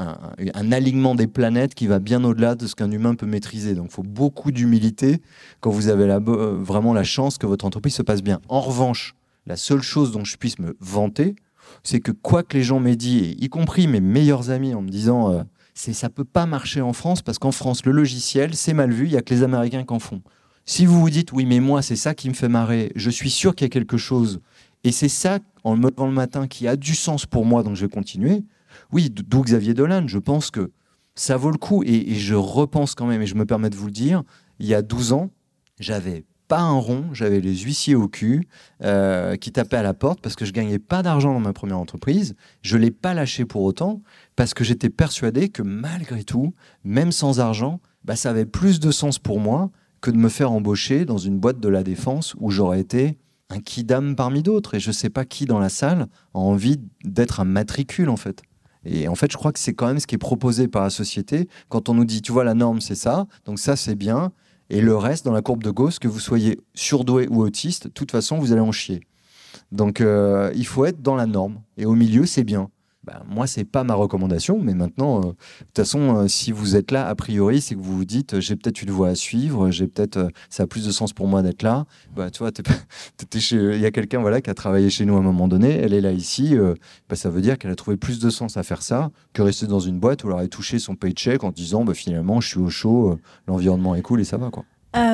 [0.00, 3.74] un, alignement des planètes qui va bien au-delà de ce qu'un humain peut maîtriser.
[3.74, 5.20] Donc il faut beaucoup d'humilité
[5.60, 8.40] quand vous avez euh, vraiment la chance que votre entreprise se passe bien.
[8.48, 9.14] En revanche,
[9.46, 11.34] la seule chose dont je puisse me vanter,
[11.82, 14.88] c'est que quoi que les gens m'aient dit, y compris mes meilleurs amis en me
[14.88, 15.42] disant euh,
[15.74, 19.06] c'est ça peut pas marcher en France parce qu'en France le logiciel c'est mal vu,
[19.06, 20.22] il y a que les Américains qui en font.
[20.66, 23.30] Si vous vous dites oui mais moi c'est ça qui me fait marrer, je suis
[23.30, 24.40] sûr qu'il y a quelque chose
[24.84, 27.76] et c'est ça en me levant le matin qui a du sens pour moi donc
[27.76, 28.42] je vais continuer.
[28.92, 30.72] Oui, d'où Xavier Dolan, je pense que
[31.14, 33.86] ça vaut le coup et, je repense quand même et je me permets de vous
[33.86, 34.22] le dire,
[34.58, 35.30] il y a 12 ans,
[35.78, 38.48] j'avais pas un rond, j'avais les huissiers au cul
[38.82, 41.78] euh, qui tapaient à la porte parce que je gagnais pas d'argent dans ma première
[41.78, 42.34] entreprise.
[42.62, 44.02] Je l'ai pas lâché pour autant
[44.34, 48.90] parce que j'étais persuadé que malgré tout, même sans argent, bah, ça avait plus de
[48.90, 52.50] sens pour moi que de me faire embaucher dans une boîte de la défense où
[52.50, 53.18] j'aurais été
[53.50, 54.74] un kidam parmi d'autres.
[54.74, 58.42] Et je sais pas qui dans la salle a envie d'être un matricule en fait.
[58.84, 60.90] Et en fait, je crois que c'est quand même ce qui est proposé par la
[60.90, 61.48] société.
[61.68, 64.32] Quand on nous dit, tu vois, la norme, c'est ça, donc ça, c'est bien.
[64.70, 67.92] Et le reste, dans la courbe de Gauss, que vous soyez surdoué ou autiste, de
[67.92, 69.00] toute façon, vous allez en chier.
[69.72, 71.60] Donc, euh, il faut être dans la norme.
[71.76, 72.70] Et au milieu, c'est bien.
[73.02, 76.76] Bah, moi, c'est pas ma recommandation, mais maintenant, euh, de toute façon, euh, si vous
[76.76, 79.70] êtes là, a priori, c'est que vous vous dites, j'ai peut-être une voie à suivre,
[79.70, 81.86] j'ai peut-être, ça a plus de sens pour moi d'être là.
[82.14, 82.50] Bah, tu vois,
[83.52, 85.94] il y a quelqu'un voilà qui a travaillé chez nous à un moment donné, elle
[85.94, 86.54] est là ici,
[87.08, 89.66] bah, ça veut dire qu'elle a trouvé plus de sens à faire ça que rester
[89.66, 92.60] dans une boîte où elle aurait touché son paycheck en disant, bah, finalement, je suis
[92.60, 94.64] au chaud, l'environnement est cool et ça va quoi.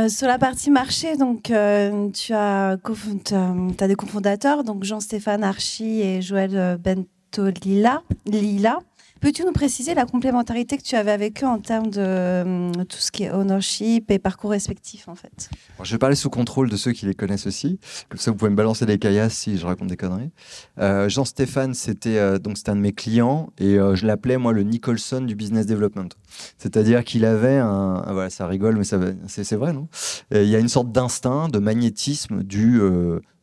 [0.08, 6.80] sur la partie marché, donc tu as, as, des cofondateurs, donc Jean-Stéphane Archy et Joël
[6.82, 7.04] Ben
[7.42, 8.02] Lila.
[8.26, 8.78] Lila.
[9.20, 12.98] Peux-tu nous préciser la complémentarité que tu avais avec eux en termes de euh, tout
[12.98, 15.48] ce qui est ownership et parcours respectif en fait?
[15.82, 17.80] Je vais parler sous contrôle de ceux qui les connaissent aussi.
[18.10, 20.30] Comme ça, vous pouvez me balancer des caillasses si je raconte des conneries.
[20.78, 24.62] Euh, Jean-Stéphane, c'était euh, donc c'était un de mes clients et je l'appelais moi le
[24.62, 26.10] Nicholson du business development.
[26.58, 29.88] C'est-à-dire qu'il avait un, ah, voilà, ça rigole, mais c'est vrai, non?
[30.30, 32.80] Il y a une sorte d'instinct, de magnétisme du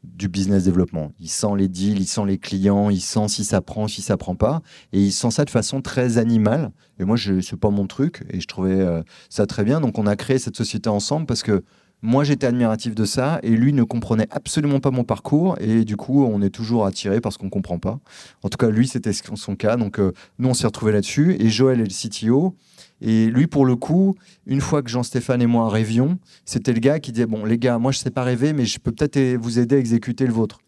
[0.03, 1.11] du business développement.
[1.19, 4.17] Il sent les deals, il sent les clients, il sent si ça prend, si ça
[4.17, 4.61] prend pas.
[4.91, 6.71] Et il sent ça de façon très animale.
[6.99, 8.23] Et moi, ce n'est pas mon truc.
[8.29, 9.81] Et je trouvais euh, ça très bien.
[9.81, 11.63] Donc, on a créé cette société ensemble parce que
[12.01, 13.39] moi, j'étais admiratif de ça.
[13.43, 15.55] Et lui ne comprenait absolument pas mon parcours.
[15.61, 17.99] Et du coup, on est toujours attiré parce qu'on ne comprend pas.
[18.43, 19.77] En tout cas, lui, c'était son cas.
[19.77, 21.37] Donc, euh, nous, on s'est retrouvés là-dessus.
[21.39, 22.55] Et Joël est le CTO.
[23.03, 24.15] Et lui, pour le coup,
[24.47, 27.77] une fois que Jean-Stéphane et moi rêvions, c'était le gars qui disait Bon, les gars,
[27.77, 30.33] moi, je ne sais pas rêver, mais je peux peut-être vous aider à exécuter le
[30.33, 30.59] vôtre.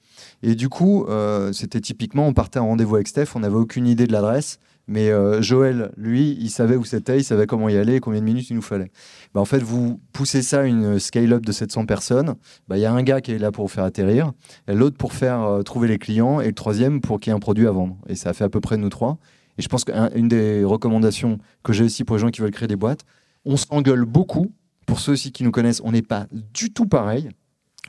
[0.43, 3.87] Et du coup, euh, c'était typiquement, on partait en rendez-vous avec Steph, on n'avait aucune
[3.87, 7.77] idée de l'adresse, mais euh, Joël, lui, il savait où c'était, il savait comment y
[7.77, 8.91] aller, combien de minutes il nous fallait.
[9.33, 12.35] Bah, en fait, vous poussez ça à une scale-up de 700 personnes,
[12.67, 14.33] bah, il y a un gars qui est là pour vous faire atterrir,
[14.67, 17.39] l'autre pour faire euh, trouver les clients, et le troisième pour qu'il y ait un
[17.39, 17.97] produit à vendre.
[18.07, 19.17] Et ça a fait à peu près nous trois.
[19.57, 22.67] Et je pense qu'une des recommandations que j'ai aussi pour les gens qui veulent créer
[22.67, 23.05] des boîtes,
[23.45, 24.51] on s'engueule beaucoup.
[24.85, 27.29] Pour ceux aussi qui nous connaissent, on n'est pas du tout pareil.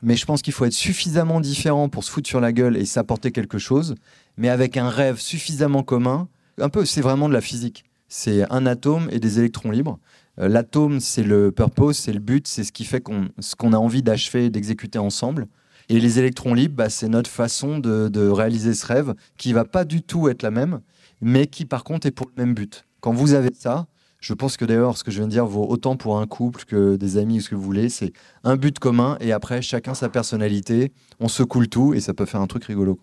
[0.02, 2.84] Mais je pense qu'il faut être suffisamment différent pour se foutre sur la gueule et
[2.84, 3.94] s'apporter quelque chose,
[4.36, 6.28] mais avec un rêve suffisamment commun.
[6.58, 7.84] Un peu, c'est vraiment de la physique.
[8.08, 9.98] C'est un atome et des électrons libres.
[10.38, 13.72] Euh, l'atome, c'est le purpose, c'est le but, c'est ce qui fait qu'on, ce qu'on
[13.72, 15.46] a envie d'achever, d'exécuter ensemble.
[15.88, 19.64] Et les électrons libres, bah, c'est notre façon de, de, réaliser ce rêve qui va
[19.64, 20.80] pas du tout être la même,
[21.20, 22.84] mais qui par contre est pour le même but.
[23.00, 23.86] Quand vous avez ça,
[24.20, 26.64] je pense que d'ailleurs ce que je viens de dire vaut autant pour un couple
[26.64, 27.88] que des amis ou ce que vous voulez.
[27.88, 28.12] C'est
[28.44, 30.92] un but commun et après chacun sa personnalité.
[31.20, 32.98] On se coule tout et ça peut faire un truc rigolo.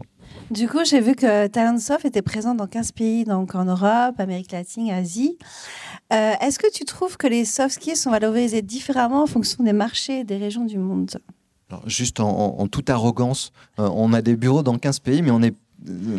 [0.52, 4.52] Du coup, j'ai vu que Talentsoft était présent dans 15 pays, donc en Europe, Amérique
[4.52, 5.38] latine, Asie.
[6.12, 9.74] Euh, est-ce que tu trouves que les soft skills sont valorisés différemment en fonction des
[9.74, 11.12] marchés et des régions du monde?
[11.88, 15.56] Juste en, toute arrogance, euh, on a des bureaux dans 15 pays, mais on est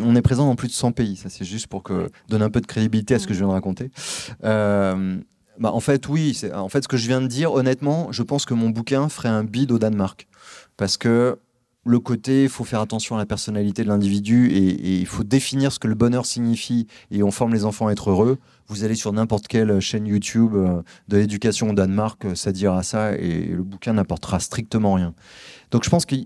[0.03, 1.15] on est présent dans plus de 100 pays.
[1.15, 3.47] Ça, c'est juste pour que donner un peu de crédibilité à ce que je viens
[3.47, 3.91] de raconter.
[4.43, 5.17] Euh,
[5.59, 6.39] bah, en fait, oui.
[6.53, 9.29] En fait, ce que je viens de dire, honnêtement, je pense que mon bouquin ferait
[9.29, 10.27] un bid au Danemark.
[10.77, 11.39] Parce que
[11.85, 15.71] le côté, il faut faire attention à la personnalité de l'individu et, il faut définir
[15.71, 18.39] ce que le bonheur signifie et on forme les enfants à être heureux.
[18.67, 23.15] Vous allez sur n'importe quelle chaîne YouTube euh, de l'éducation au Danemark, ça dira ça
[23.15, 25.13] et le bouquin n'apportera strictement rien.
[25.69, 26.25] Donc je pense qu'il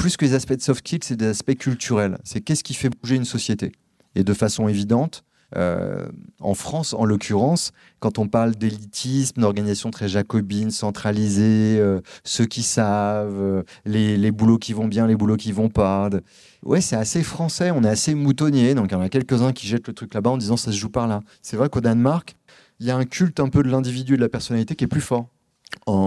[0.00, 2.16] plus que les aspects de soft skills, c'est des aspects culturels.
[2.24, 3.70] C'est qu'est-ce qui fait bouger une société.
[4.14, 5.24] Et de façon évidente,
[5.56, 6.06] Euh,
[6.38, 12.62] en France, en l'occurrence, quand on parle d'élitisme, d'organisation très jacobine, centralisée, euh, ceux qui
[12.62, 16.08] savent, euh, les, les, boulots qui vont bien, les boulots qui vont pas.
[16.62, 18.76] Ouais, c'est assez français, on est assez moutonnier.
[18.76, 20.76] Donc il y en a quelques-uns qui jettent le truc là-bas en disant ça se
[20.76, 21.20] joue par là.
[21.42, 22.36] C'est vrai qu'au Danemark,
[22.78, 24.92] il y a un culte un peu de l'individu et de la personnalité qui est
[24.96, 25.26] plus fort.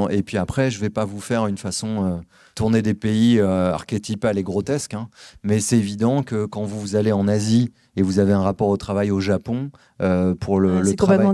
[0.10, 2.17] Et puis après, je ne vais pas vous faire une façon euh,
[2.56, 5.10] tourner des pays euh, archétypales et grotesques, hein.
[5.43, 8.78] mais c'est évident que quand vous allez en Asie et vous avez un rapport au
[8.78, 9.71] travail au Japon,
[10.02, 11.28] euh, pour le, le travail,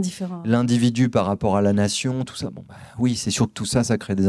[0.45, 3.65] l'individu par rapport à la nation, tout ça, bon, bah, oui, c'est sûr que tout
[3.65, 4.27] ça, ça crée des,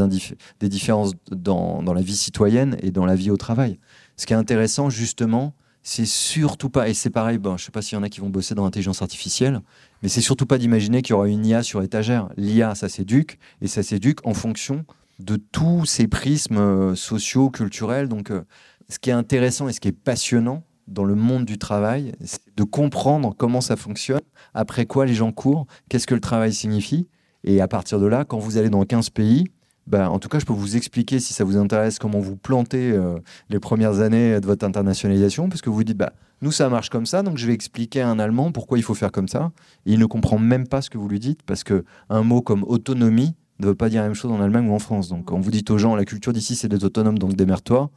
[0.59, 3.79] des différences dans, dans la vie citoyenne et dans la vie au travail.
[4.17, 7.81] Ce qui est intéressant, justement, c'est surtout pas, et c'est pareil, bon, je sais pas
[7.81, 9.61] s'il y en a qui vont bosser dans l'intelligence artificielle,
[10.03, 12.29] mais c'est surtout pas d'imaginer qu'il y aura une IA sur étagère.
[12.37, 14.85] L'IA, ça s'éduque, et ça s'éduque en fonction
[15.19, 18.09] de tous ces prismes euh, sociaux, culturels.
[18.09, 18.41] Donc, euh,
[18.89, 22.41] ce qui est intéressant et ce qui est passionnant dans le monde du travail, c'est
[22.55, 24.21] de comprendre comment ça fonctionne,
[24.53, 27.07] après quoi les gens courent, qu'est-ce que le travail signifie.
[27.43, 29.45] Et à partir de là, quand vous allez dans 15 pays,
[29.87, 32.91] bah, en tout cas, je peux vous expliquer, si ça vous intéresse, comment vous plantez
[32.91, 33.17] euh,
[33.49, 37.05] les premières années de votre internationalisation, parce que vous dites, bah, nous, ça marche comme
[37.05, 39.51] ça, donc je vais expliquer à un Allemand pourquoi il faut faire comme ça.
[39.85, 42.63] Et il ne comprend même pas ce que vous lui dites, parce qu'un mot comme
[42.63, 45.07] autonomie ne veut pas dire la même chose en Allemagne ou en France.
[45.09, 47.89] Donc, quand vous dites aux gens, la culture d'ici, c'est d'être autonome, donc démerde-toi,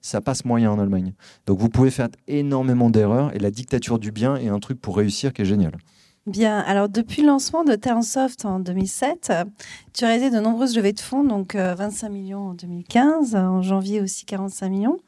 [0.00, 1.12] ça passe moyen en Allemagne.
[1.46, 4.96] Donc, vous pouvez faire énormément d'erreurs, et la dictature du bien est un truc pour
[4.96, 5.72] réussir qui est génial.
[6.26, 9.32] Bien, alors depuis le lancement de Talentsoft en 2007,
[9.92, 13.60] tu as réalisé de nombreuses levées de fonds, donc 25 euh, millions en 2015, en
[13.60, 14.98] janvier aussi 45 millions.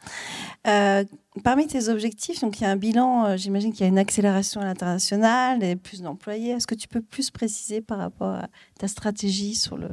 [0.66, 1.04] Euh,
[1.44, 3.98] parmi tes objectifs, donc il y a un bilan, euh, j'imagine qu'il y a une
[3.98, 6.50] accélération à l'international et plus d'employés.
[6.50, 8.48] Est-ce que tu peux plus préciser par rapport à
[8.80, 9.90] ta stratégie sur le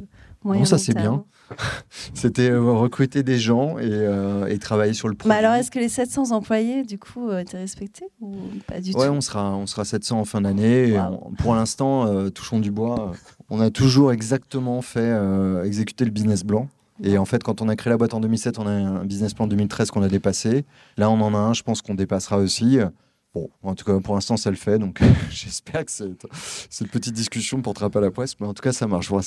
[0.64, 1.24] ça c'est bien.
[2.14, 5.34] C'était euh, recruter des gens et, euh, travailler sur le projet.
[5.34, 9.08] Mais alors, est-ce que les 700 employés, du coup, étaient respectés ou pas du ouais,
[9.08, 10.98] on sera, on sera 700 en fin d'année.
[11.38, 13.12] Pour l'instant, touchons du bois,
[13.50, 15.12] on a toujours exactement fait
[15.64, 16.68] exécuter le business blanc.
[17.02, 19.34] Et en fait, quand on a créé la boîte en 2007, on a un business
[19.34, 20.64] plan 2013 qu'on a dépassé.
[20.96, 22.78] Là, on en a un, je pense qu'on dépassera aussi.
[23.34, 24.78] Bon, en tout cas, pour l'instant, ça le fait.
[24.78, 26.26] Donc, j'espère que cette,
[26.68, 28.38] cette, petite discussion ne portera pas la poisse.
[28.40, 29.08] Mais en tout cas, ça marche.
[29.08, 29.24] Voilà.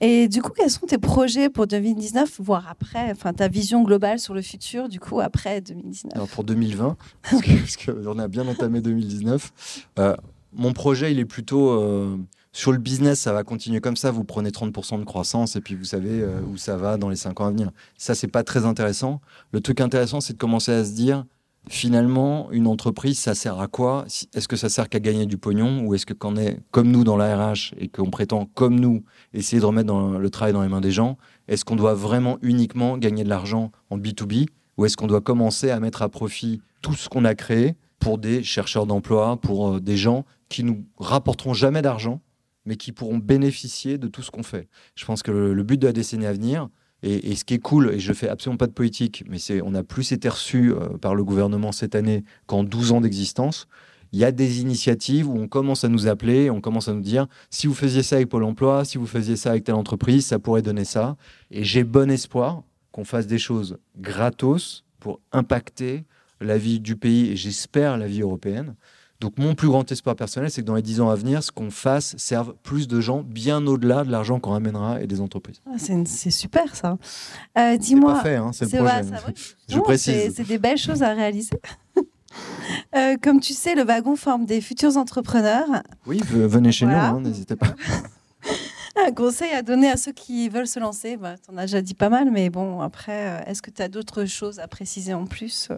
[0.00, 4.20] Et du coup, quels sont tes projets pour 2019, voire après Enfin, ta vision globale
[4.20, 6.96] sur le futur, du coup, après 2019 Alors, pour 2020,
[7.30, 10.16] parce qu'on a bien entamé 2019, euh,
[10.52, 11.70] mon projet, il est plutôt.
[11.70, 12.16] Euh,
[12.52, 14.10] sur le business, ça va continuer comme ça.
[14.10, 17.16] Vous prenez 30% de croissance et puis vous savez euh, où ça va dans les
[17.16, 17.70] 5 ans à venir.
[17.98, 19.20] Ça, c'est pas très intéressant.
[19.52, 21.24] Le truc intéressant, c'est de commencer à se dire
[21.68, 24.04] finalement, une entreprise, ça sert à quoi?
[24.34, 25.84] Est-ce que ça sert qu'à gagner du pognon?
[25.84, 29.04] Ou est-ce que est comme nous dans la RH et qu'on prétend comme nous
[29.34, 32.98] essayer de remettre le travail dans les mains des gens, est-ce qu'on doit vraiment uniquement
[32.98, 36.94] gagner de l'argent en B2B ou est-ce qu'on doit commencer à mettre à profit tout
[36.94, 41.52] ce qu'on a créé pour des chercheurs d'emploi, pour euh, des gens qui nous rapporteront
[41.52, 42.20] jamais d'argent
[42.64, 44.68] mais qui pourront bénéficier de tout ce qu'on fait?
[44.94, 46.68] Je pense que le, but de la décennie à venir,
[47.02, 49.74] et, ce qui est cool, et je fais absolument pas de politique, mais c'est on
[49.74, 53.68] a plus été reçu euh, par le gouvernement cette année qu'en 12 ans d'existence.
[54.12, 57.02] Il y a des initiatives où on commence à nous appeler, on commence à nous
[57.02, 60.26] dire si vous faisiez ça avec Pôle emploi, si vous faisiez ça avec telle entreprise,
[60.26, 61.16] ça pourrait donner ça.
[61.50, 66.04] Et j'ai bon espoir qu'on fasse des choses gratos pour impacter
[66.40, 68.74] la vie du pays et j'espère la vie européenne.
[69.20, 71.50] Donc mon plus grand espoir personnel, c'est que dans les dix ans à venir, ce
[71.50, 75.60] qu'on fasse serve plus de gens bien au-delà de l'argent qu'on ramènera et des entreprises.
[75.66, 76.98] Ah, c'est super ça.
[77.58, 78.14] Euh, Dis-moi.
[78.14, 79.34] C'est pas fait, hein, c'est le projet.
[79.68, 80.34] Je précise.
[80.36, 81.56] C'est des belles choses à réaliser.
[82.94, 85.82] Euh, comme tu sais, le wagon forme des futurs entrepreneurs.
[86.06, 87.74] Oui, venez chez nous, hein, n'hésitez pas.
[89.06, 91.80] Un conseil à donner à ceux qui veulent se lancer bah, Tu en as déjà
[91.80, 95.14] dit pas mal, mais bon, après, euh, est-ce que tu as d'autres choses à préciser
[95.14, 95.70] en plus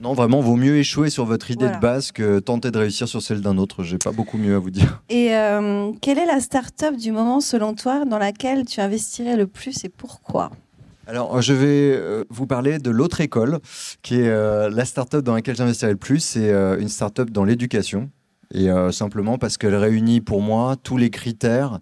[0.00, 3.20] non, vraiment, vaut mieux échouer sur votre idée de base que tenter de réussir sur
[3.20, 3.82] celle d'un autre.
[3.82, 5.02] J'ai pas beaucoup mieux à vous dire.
[5.08, 9.48] Et euh, quelle est la start-up du moment, selon toi, dans laquelle tu investirais le
[9.48, 10.50] plus et pourquoi?
[11.08, 13.58] Alors, je vais euh, vous parler de l'autre école,
[14.02, 16.20] qui est euh, la start-up dans laquelle j'investirai le plus.
[16.20, 18.10] C'est une start-up dans l'éducation.
[18.54, 21.80] Et simplement parce qu'elle réunit pour moi tous les critères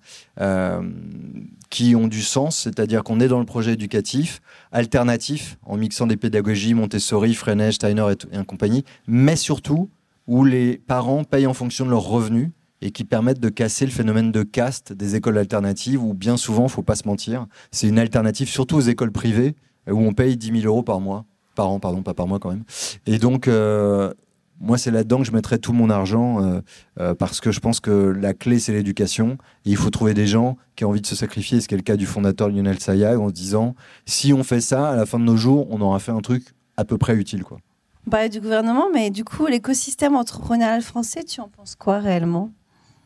[1.71, 4.41] qui ont du sens, c'est-à-dire qu'on est dans le projet éducatif,
[4.73, 9.91] alternatif, en mixant des pédagogies, Montessori, Freinet, Steiner et, compagnie, mais surtout
[10.27, 12.51] où les parents payent en fonction de leurs revenus
[12.83, 16.69] et qui permettent de casser le phénomène de caste des écoles alternatives où bien souvent,
[16.69, 19.55] faut pas se mentir, c'est une alternative surtout aux écoles privées
[19.89, 21.25] où on paye 10 000 euros par mois,
[21.55, 22.65] par an, pardon, pas par mois quand même.
[23.07, 24.13] Et donc, euh,
[24.61, 26.61] moi, c'est là-dedans que je mettrais tout mon argent euh,
[26.99, 29.37] euh, parce que je pense que la clé, c'est l'éducation.
[29.65, 31.79] Et il faut trouver des gens qui ont envie de se sacrifier, ce qui est
[31.79, 33.75] le cas du fondateur Lionel Sayag, en se disant
[34.07, 36.55] si on fait ça, à la fin de nos jours, on aura fait un truc
[36.77, 37.45] à peu près utile.
[37.45, 37.59] Quoi.
[38.07, 42.51] On parlait du gouvernement, mais du coup, l'écosystème entrepreneurial français, tu en penses quoi réellement?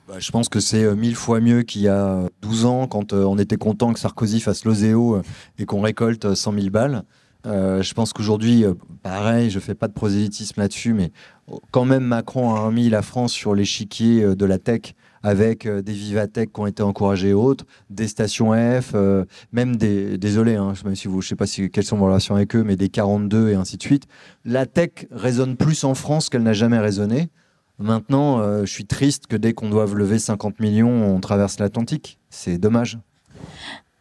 [0.07, 3.13] Bah, je pense que c'est euh, mille fois mieux qu'il y a 12 ans quand
[3.13, 5.23] on était content que Sarkozy fasse l'OSEO
[5.59, 7.03] et qu'on récolte 100 000 balles.
[7.45, 8.65] je pense qu'aujourd'hui,
[9.03, 11.13] pareil, je fais pas de prosélytisme là-dessus, mais
[11.71, 16.53] quand même Macron a mis la France sur l'échiquier de la tech avec des Vivatech
[16.53, 18.95] qui ont été encouragés et autres, des stations F,
[19.53, 22.57] même des, désolé, hein, je si je sais pas si, quelles sont vos relations avec
[22.57, 24.05] eux, mais des 42 et ainsi de suite.
[24.47, 27.29] La tech résonne plus en France qu'elle n'a jamais résonné.
[27.81, 32.19] Maintenant, euh, je suis triste que dès qu'on doive lever 50 millions, on traverse l'Atlantique.
[32.29, 32.99] C'est dommage.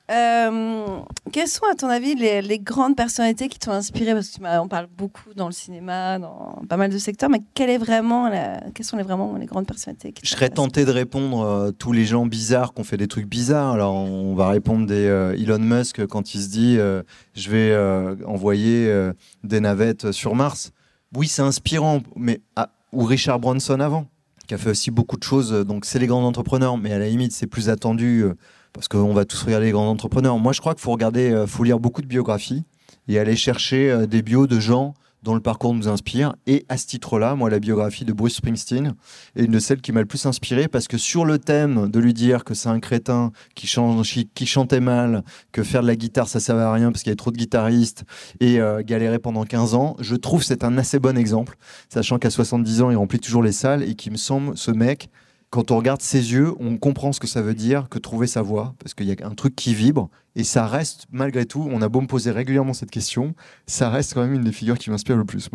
[0.10, 1.00] Euh,
[1.32, 4.14] quelles sont, à ton avis, les, grandes personnalités qui t'ont inspiré?
[4.14, 7.78] Parce qu'on parle beaucoup dans le cinéma, dans pas mal de secteurs, mais quelle est
[7.78, 8.32] vraiment
[8.74, 12.06] quelles sont les, vraiment les grandes personnalités Je serais tenté de répondre euh, tous les
[12.06, 13.74] gens bizarres qui ont fait des trucs bizarres.
[13.74, 15.06] Alors, on va répondre des
[15.38, 16.78] Elon Musk quand il se dit
[17.36, 18.92] je vais envoyer
[19.44, 20.72] des navettes sur Mars.
[21.16, 22.42] Oui, c'est inspirant, mais
[22.92, 24.08] ou Richard Branson avant,
[24.48, 25.52] qui a fait aussi beaucoup de choses.
[25.52, 28.36] Donc c'est les grands entrepreneurs, mais à la limite c'est plus attendu euh,
[28.74, 30.38] parce qu'on va tous regarder les grands entrepreneurs.
[30.38, 32.64] Moi je crois qu'il faut regarder, euh, faut lire beaucoup de biographies
[33.08, 36.34] et aller chercher euh, des bios de gens dont le parcours nous inspire.
[36.48, 38.94] Et à ce titre-là, moi, la biographie de Bruce Springsteen
[39.36, 42.00] est une de celles qui m'a le plus inspiré parce que sur le thème de
[42.00, 43.68] lui dire que c'est un crétin qui,
[44.34, 47.12] qui chantait mal, que faire de la guitare, ça servait à rien parce qu'il y
[47.12, 48.04] avait trop de guitaristes
[48.40, 51.58] et euh, galérer pendant 15 ans, je trouve c'est un assez bon exemple,
[51.90, 55.10] sachant qu'à 70 ans, il remplit toujours les salles et qui me semble, ce mec,
[55.50, 58.42] quand on regarde ses yeux, on comprend ce que ça veut dire que trouver sa
[58.42, 61.82] voix, parce qu'il y a un truc qui vibre, et ça reste, malgré tout, on
[61.82, 63.34] a beau me poser régulièrement cette question,
[63.66, 65.50] ça reste quand même une des figures qui m'inspire le plus.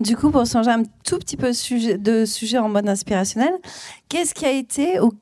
[0.00, 1.52] Du coup, pour changer un tout petit peu
[1.98, 3.52] de sujet en mode inspirationnel,
[4.08, 5.12] qu'est-ce qui a été ou,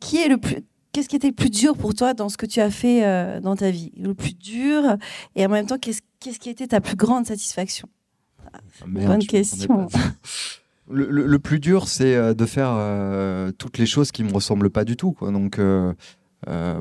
[0.00, 0.58] qui est le plus
[0.92, 3.38] Qu'est-ce qui était le plus dur pour toi dans ce que tu as fait euh,
[3.38, 3.92] dans ta vie?
[3.98, 4.96] Le plus dur
[5.34, 7.86] et en même temps, qu'est-ce, qu'est-ce qui a été ta plus grande satisfaction?
[8.54, 9.88] Ah, Bonne question.
[10.88, 14.84] Le, plus dur, c'est euh, de faire euh, toutes les choses qui me ressemblent pas
[14.84, 15.16] du tout.
[15.20, 15.92] Donc, euh,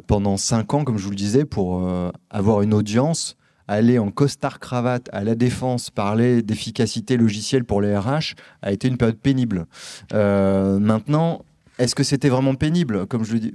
[0.06, 1.90] pendant cinq ans, comme je vous le disais, pour
[2.30, 3.36] avoir une audience,
[3.68, 8.88] aller en costard cravate à la défense, parler d'efficacité logicielle pour les RH, a été
[8.88, 9.66] une période pénible.
[10.12, 11.44] maintenant,
[11.80, 13.08] est-ce que c'était vraiment pénible?
[13.08, 13.54] Comme je le dis,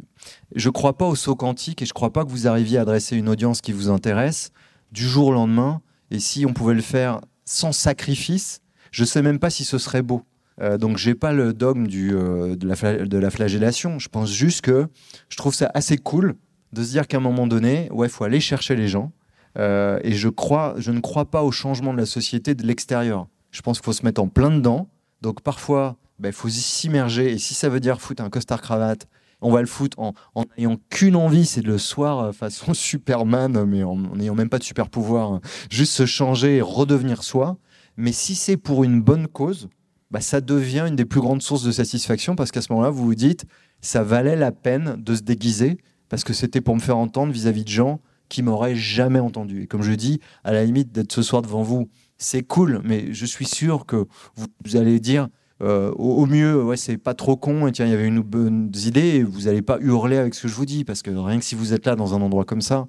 [0.55, 3.17] je crois pas au saut quantique et je crois pas que vous arriviez à adresser
[3.17, 4.51] une audience qui vous intéresse
[4.91, 5.81] du jour au lendemain.
[6.11, 10.03] Et si on pouvait le faire sans sacrifice, je sais même pas si ce serait
[10.03, 10.25] beau.
[10.61, 13.99] Euh, donc j'ai pas le dogme euh, de, la flagellation.
[13.99, 14.89] Je pense juste que
[15.29, 16.37] je trouve ça assez cool
[16.73, 19.13] de se dire qu'à un moment donné, ouais, faut aller chercher les gens.
[19.59, 23.27] Euh, et je crois, je ne crois pas au changement de la société de l'extérieur.
[23.51, 24.89] Je pense qu'il faut se mettre en plein dedans.
[25.23, 27.33] Donc parfois, il ben, faut s'immerger.
[27.33, 29.09] Et si ça veut dire foutre un costard cravate,
[29.41, 30.13] on va le foutre en
[30.57, 34.65] n'ayant qu'une envie, c'est de le soir façon Superman, mais en n'ayant même pas de
[34.65, 37.57] super pouvoir, juste se changer et redevenir soi.
[37.97, 39.69] Mais si c'est pour une bonne cause,
[40.11, 43.05] bah, ça devient une des plus grandes sources de satisfaction parce qu'à ce moment-là, vous
[43.05, 43.45] vous dites,
[43.81, 47.65] ça valait la peine de se déguiser parce que c'était pour me faire entendre vis-à-vis
[47.65, 49.63] de gens qui m'auraient jamais entendu.
[49.63, 53.13] Et comme je dis, à la limite d'être ce soir devant vous, c'est cool, mais
[53.13, 55.29] je suis sûr que vous, allez dire,
[55.63, 58.71] euh, au, mieux, ouais, c'est pas trop con, et tiens, il y avait une bonne
[58.75, 61.39] idée, et vous n'allez pas hurler avec ce que je vous dis, parce que rien
[61.39, 62.87] que si vous êtes là dans un endroit comme ça,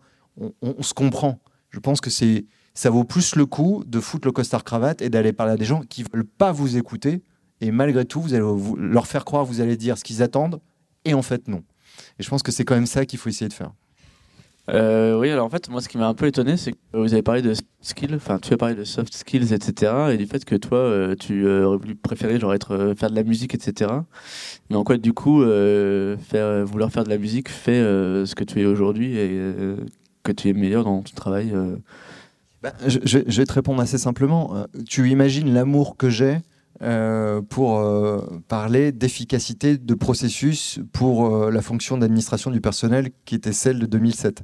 [0.62, 1.40] on se comprend.
[1.70, 5.10] Je pense que c'est ça vaut plus le coup de foutre le costard cravate et
[5.10, 7.22] d'aller parler à des gens qui veulent pas vous écouter.
[7.60, 8.46] Et malgré tout, vous allez
[8.78, 10.60] leur faire croire, vous allez dire ce qu'ils attendent,
[11.06, 11.64] et en fait non.
[12.20, 13.72] Et je pense que c'est quand même ça qu'il faut essayer de faire.
[14.70, 17.14] Euh, oui, alors en fait, moi, ce qui m'a un peu étonné, c'est que vous
[17.14, 20.46] avez parlé de skills, enfin, tu as parlé de soft skills, etc., et du fait
[20.46, 23.92] que toi, euh, tu euh, aurais préféré genre être faire de la musique, etc.
[24.70, 28.62] Mais en quoi, du coup, faire, vouloir faire de la musique fait ce que tu
[28.62, 29.40] es aujourd'hui et
[30.24, 31.54] que tu es meilleur dans ton travail
[32.62, 34.56] bah, je, vais te répondre assez simplement.
[34.56, 36.38] Euh, tu imagines l'amour que j'ai
[36.84, 43.54] euh, pour euh, parler d'efficacité de processus pour la fonction d'administration du personnel qui était
[43.54, 44.44] celle de 2007.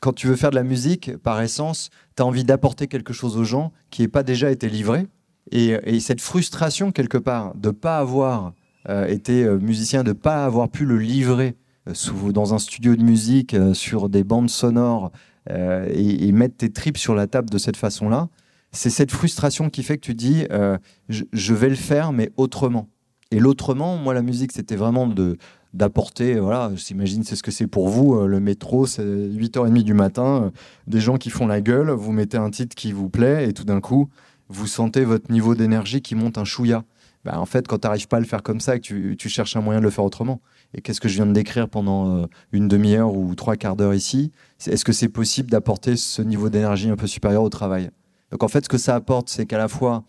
[0.00, 3.36] Quand tu veux faire de la musique, par essence, tu as envie d'apporter quelque chose
[3.36, 5.06] aux gens qui n'ait pas déjà été livré.
[5.52, 8.52] Et, cette frustration, quelque part, de ne pas avoir
[9.08, 11.56] été musicien, de ne pas avoir pu le livrer
[12.32, 15.12] dans un studio de musique, sur des bandes sonores
[15.50, 18.28] euh, et, mettre tes tripes sur la table de cette façon-là,
[18.72, 20.76] c'est cette frustration qui fait que tu dis euh,
[21.08, 22.88] je, vais le faire, mais autrement.
[23.30, 25.36] Et l'autrement, moi, la musique, c'était vraiment de
[25.74, 29.92] d'apporter, voilà, j'imagine c'est ce que c'est pour vous, euh, le métro, c'est 8h30 du
[29.92, 30.50] matin,
[30.86, 33.64] des gens qui font la gueule, vous mettez un titre qui vous plaît, et tout
[33.64, 34.08] d'un coup,
[34.48, 36.84] vous sentez votre niveau d'énergie qui monte un chouïa.
[37.26, 39.56] Bah, en fait, quand tu n'arrives pas à le faire comme ça, que tu, cherches
[39.56, 40.40] un moyen de le faire autrement.
[40.74, 44.30] Et qu'est-ce que je viens de décrire pendant une demi-heure ou trois quarts d'heure ici
[44.64, 47.90] Est-ce que c'est possible d'apporter ce niveau d'énergie un peu supérieur au travail?
[48.30, 50.04] Donc en fait, ce que ça apporte, c'est qu'à la fois,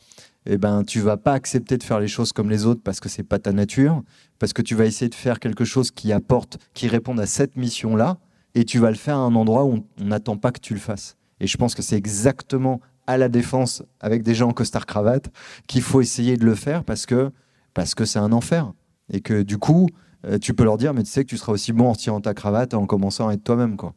[0.46, 3.10] eh ben, tu vas pas accepter de faire les choses comme les autres parce que
[3.10, 4.04] c'est pas ta nature,
[4.38, 7.56] parce que tu vas essayer de faire quelque chose qui apporte, qui réponde à cette
[7.58, 8.18] mission-là,
[8.54, 10.80] et tu vas le faire à un endroit où on n'attend pas que tu le
[10.80, 11.18] fasses.
[11.40, 15.32] Et je pense que c'est exactement à la défense avec des gens en costard cravate
[15.68, 17.32] qu'il faut essayer de le faire parce que
[17.74, 18.74] parce que c'est un enfer
[19.12, 19.88] et que du coup
[20.26, 22.22] euh, tu peux leur dire mais tu sais que tu seras aussi bon en tirant
[22.22, 23.94] ta cravate en commençant à être toi-même quoi.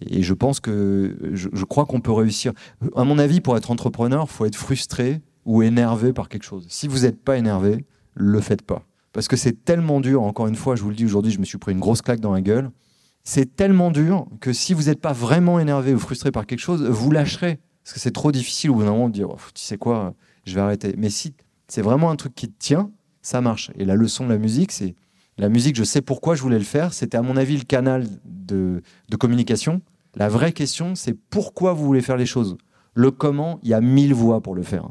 [0.00, 2.52] Et je pense que je, crois qu'on peut réussir.
[2.94, 6.66] À mon avis, pour être entrepreneur, faut être frustré ou énervé par quelque chose.
[6.68, 7.84] Si vous n'êtes pas énervé,
[8.14, 8.84] le faites pas.
[9.12, 11.44] Parce que c'est tellement dur, encore une fois, je vous le dis aujourd'hui, je me
[11.44, 12.70] suis pris une grosse claque dans la gueule.
[13.24, 16.84] C'est tellement dur que si vous n'êtes pas vraiment énervé ou frustré par quelque chose,
[16.84, 17.58] vous lâcherez.
[17.82, 20.14] Parce que c'est trop difficile au bout d'un moment de dire, tu sais quoi,
[20.44, 20.94] je vais arrêter.
[20.98, 21.34] Mais si
[21.68, 22.90] c'est vraiment un truc qui te tient,
[23.22, 23.70] ça marche.
[23.76, 24.94] Et la leçon de la musique, c'est
[25.38, 26.92] la musique, je sais pourquoi je voulais le faire.
[26.92, 29.80] C'était à mon avis le canal de, de communication.
[30.14, 32.56] La vraie question, c'est pourquoi vous voulez faire les choses.
[32.94, 34.90] Le comment, il y a mille voies pour le faire.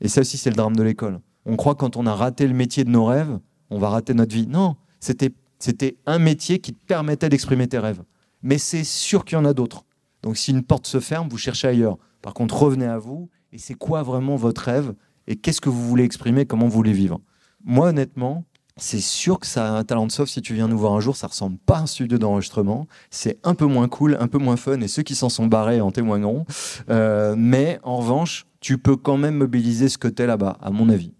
[0.00, 1.20] Et ça aussi, c'est le drame de l'école.
[1.44, 3.38] On croit que quand on a raté le métier de nos rêves,
[3.70, 4.46] on va rater notre vie.
[4.46, 8.02] Non, c'était c'était un métier qui te permettait d'exprimer tes rêves.
[8.42, 9.84] Mais c'est sûr qu'il y en a d'autres.
[10.22, 11.98] Donc si une porte se ferme, vous cherchez ailleurs.
[12.22, 13.28] Par contre, revenez à vous.
[13.52, 14.94] Et c'est quoi vraiment votre rêve
[15.26, 17.20] Et qu'est-ce que vous voulez exprimer Comment vous voulez vivre?
[17.64, 18.44] Moi, honnêtement,
[18.76, 20.32] c'est sûr que ça a un talent de soft.
[20.32, 22.86] Si tu viens nous voir un jour, ça ressemble pas à un studio d'enregistrement.
[23.10, 24.80] C'est un peu moins cool, un peu moins fun.
[24.80, 26.46] Et ceux qui s'en sont barrés en témoigneront.
[26.88, 30.70] Euh, mais en revanche, tu peux quand même mobiliser ce que tu es là-bas, à
[30.70, 31.12] mon avis.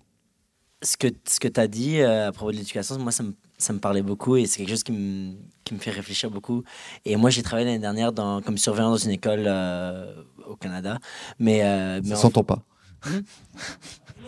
[0.82, 3.34] Ce que, ce que tu as dit euh, à propos de l'éducation, moi, ça me
[3.60, 5.34] ça me parlait beaucoup et c'est quelque chose qui me,
[5.64, 6.64] qui me fait réfléchir beaucoup.
[7.04, 10.98] Et moi, j'ai travaillé l'année dernière dans, comme surveillant dans une école euh, au Canada.
[11.38, 12.62] Mais, euh, ça s'entend pas.
[13.06, 13.20] Hmm?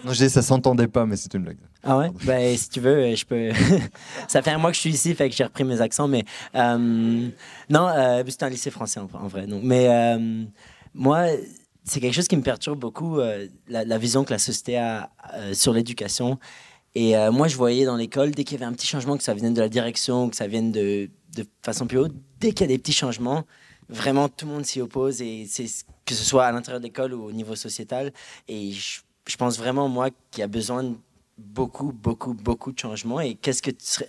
[0.04, 1.58] non, je dis ça s'entendait pas, mais c'est une blague.
[1.82, 2.10] Ah ouais?
[2.24, 3.50] Ben, si tu veux, je peux.
[4.28, 6.24] ça fait un mois que je suis ici, fait que j'ai repris mes accents, mais.
[6.54, 7.28] Euh,
[7.68, 9.46] non, c'était un lycée français en, vrai.
[9.46, 9.88] Donc, mais
[10.94, 11.26] moi,
[11.82, 15.10] c'est quelque chose qui me perturbe beaucoup, la, la, vision que la société a
[15.54, 16.38] sur l'éducation.
[16.94, 19.22] Et euh, moi, je voyais dans l'école, dès qu'il y avait un petit changement, que
[19.22, 21.08] ça vienne de la direction, que ça vienne de,
[21.62, 23.46] façon plus haute, dès qu'il y a des petits changements,
[23.88, 25.46] vraiment tout le monde s'y oppose, et
[26.04, 28.12] que ce soit à l'intérieur de l'école ou au niveau sociétal.
[28.48, 30.94] Et je, pense vraiment, moi, qu'il y a besoin de
[31.38, 33.20] beaucoup, beaucoup, beaucoup de changements.
[33.20, 34.04] Et qu'est-ce que tu.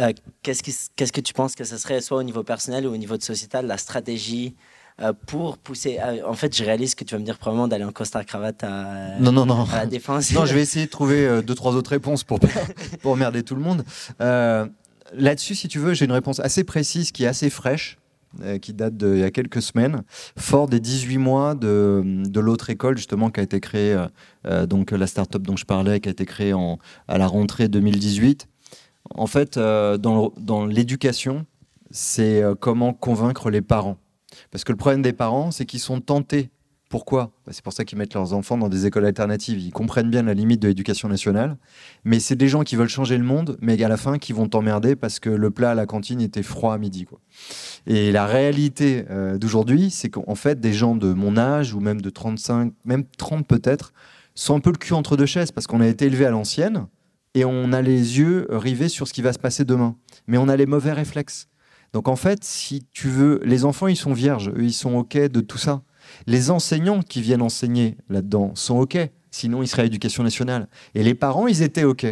[0.00, 0.62] Euh, qu'est-ce,
[0.96, 3.22] qu'est-ce que tu penses que ce serait, soit au niveau personnel ou au niveau de
[3.22, 4.54] sociétal, la stratégie
[5.26, 5.98] pour pousser.
[6.00, 8.62] Euh, en fait, je réalise que tu vas me dire probablement d'aller en costard cravate
[8.64, 9.64] à, non, non, non.
[9.72, 10.32] à la défense.
[10.34, 12.38] non, je vais essayer de trouver euh, deux, trois autres réponses pour,
[13.02, 13.84] pour emmerder tout le monde.
[15.14, 17.98] Là-dessus, si tu veux, j'ai une réponse assez précise qui est assez fraîche
[18.62, 20.04] qui date d'il y a quelques semaines,
[20.38, 23.94] fort des 18 mois de, de l'autre école, justement, qui a été créée,
[24.66, 26.78] donc la start-up dont je parlais, qui a été créée en,
[27.08, 28.48] à la rentrée 2018.
[29.14, 31.44] En fait, dans l'éducation,
[31.90, 33.98] c'est comment convaincre les parents.
[34.50, 36.50] Parce que le problème des parents, c'est qu'ils sont tentés.
[36.88, 37.32] Pourquoi?
[37.46, 39.58] Bah, C'est pour ça qu'ils mettent leurs enfants dans des écoles alternatives.
[39.58, 41.56] Ils comprennent bien la limite de l'éducation nationale.
[42.04, 44.46] Mais c'est des gens qui veulent changer le monde, mais à la fin, qui vont
[44.46, 47.06] t'emmerder parce que le plat à la cantine était froid à midi.
[47.86, 52.02] Et la réalité euh, d'aujourd'hui, c'est qu'en fait, des gens de mon âge, ou même
[52.02, 53.94] de 35, même 30 peut-être,
[54.34, 56.88] sont un peu le cul entre deux chaises parce qu'on a été élevé à l'ancienne
[57.34, 59.96] et on a les yeux rivés sur ce qui va se passer demain.
[60.26, 61.48] Mais on a les mauvais réflexes.
[61.92, 65.16] Donc en fait, si tu veux, les enfants, ils sont vierges, eux, ils sont OK
[65.16, 65.82] de tout ça.
[66.26, 68.98] Les enseignants qui viennent enseigner là-dedans sont OK,
[69.30, 70.68] sinon ils seraient à l'éducation nationale.
[70.94, 72.06] Et les parents, ils étaient OK.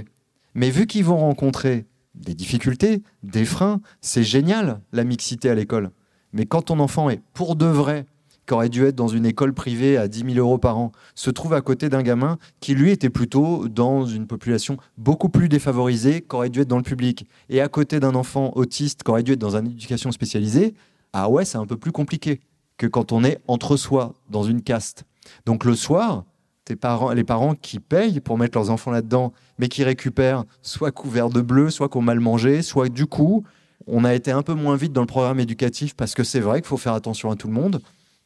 [0.55, 5.91] Mais vu qu'ils vont rencontrer des difficultés, des freins, c'est génial la mixité à l'école.
[6.33, 8.07] Mais quand ton enfant est pour de vrai
[8.51, 11.31] qui aurait dû être dans une école privée à 10 000 euros par an, se
[11.31, 16.23] trouve à côté d'un gamin qui, lui, était plutôt dans une population beaucoup plus défavorisée,
[16.23, 19.23] qui aurait dû être dans le public, et à côté d'un enfant autiste qui aurait
[19.23, 20.75] dû être dans une éducation spécialisée,
[21.13, 22.41] ah ouais, c'est un peu plus compliqué
[22.77, 25.05] que quand on est entre soi, dans une caste.
[25.47, 26.25] Donc le soir,
[26.65, 30.91] tes parents, les parents qui payent pour mettre leurs enfants là-dedans, mais qui récupèrent soit
[30.91, 33.45] couverts de bleu, soit qu'on mal mangé, soit du coup,
[33.87, 36.61] on a été un peu moins vite dans le programme éducatif parce que c'est vrai
[36.61, 37.81] qu'il faut faire attention à tout le monde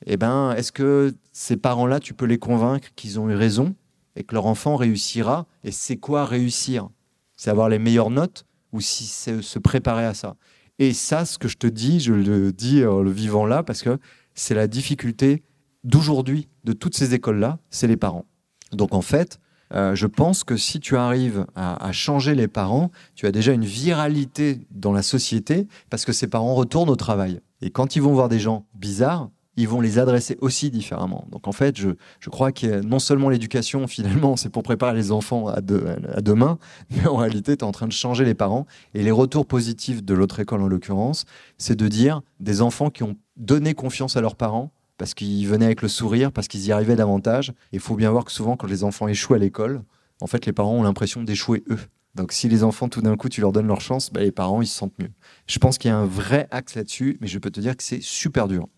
[0.07, 3.75] eh ben, est-ce que ces parents-là, tu peux les convaincre qu'ils ont eu raison
[4.17, 5.47] et que leur enfant réussira?
[5.65, 6.89] Et c'est quoi réussir?
[7.37, 10.37] C'est avoir les meilleures notes ou si c'est se préparer à ça?
[10.79, 13.83] Et ça, ce que je te dis, je le dis en le vivant là parce
[13.83, 13.99] que
[14.35, 15.43] c'est la difficulté
[15.85, 18.25] d'aujourd'hui de toutes ces écoles-là, c'est les parents.
[18.73, 19.39] Donc en fait,
[19.73, 23.53] euh, je pense que si tu arrives à, à, changer les parents, tu as déjà
[23.53, 27.41] une viralité dans la société parce que ces parents retournent au travail.
[27.61, 31.27] Et quand ils vont voir des gens bizarres, ils vont les adresser aussi différemment.
[31.31, 31.91] Donc en fait, je,
[32.21, 36.59] je crois que non seulement l'éducation, finalement, c'est pour préparer les enfants à, demain,
[36.91, 38.67] mais en réalité, tu es en train de changer les parents.
[38.95, 41.25] Et les retours positifs de l'autre école, en l'occurrence,
[41.59, 45.65] c'est de dire des enfants qui ont donné confiance à leurs parents parce qu'ils venaient
[45.65, 47.53] avec le sourire, parce qu'ils y arrivaient davantage.
[47.73, 49.83] Il faut bien voir que souvent, quand les enfants échouent à l'école,
[50.21, 51.81] en fait, les parents ont l'impression d'échouer eux.
[52.15, 54.63] Donc, si les enfants, tout d'un coup, tu leur donnes leur chance, bah, les parents,
[54.63, 55.11] ils se sentent mieux.
[55.49, 57.83] Je pense qu'il y a un vrai axe là-dessus, mais je peux te dire que
[57.83, 58.69] c'est super dur.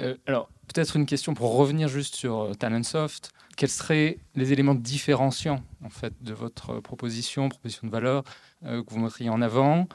[0.00, 3.32] Euh, alors, peut-être une question pour revenir juste sur euh, Talentsoft.
[3.56, 8.24] Quels seraient les éléments différenciants en fait de votre proposition, proposition de valeur
[8.64, 9.86] euh, que vous mettriez en avant?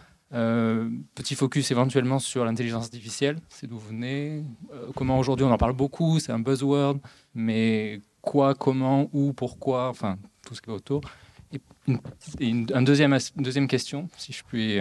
[1.16, 4.44] Petit focus éventuellement sur l'intelligence artificielle, c'est d'où vous venez.
[4.96, 7.00] comment aujourd'hui on en parle beaucoup, c'est un buzzword,
[7.34, 11.02] mais quoi, comment, où, pourquoi, enfin tout ce qui est autour.
[11.52, 11.60] Et
[12.48, 14.80] une, deuxième, deuxième question, si je puis,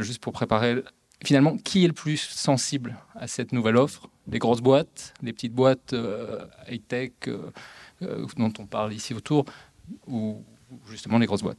[0.00, 0.82] juste pour préparer
[1.24, 4.08] finalement, qui est le plus sensible à cette nouvelle offre?
[4.30, 7.50] Les grosses boîtes, les petites boîtes euh, high-tech euh,
[8.02, 9.44] euh, dont on parle ici autour,
[10.08, 10.42] ou
[10.90, 11.58] justement les grosses boîtes?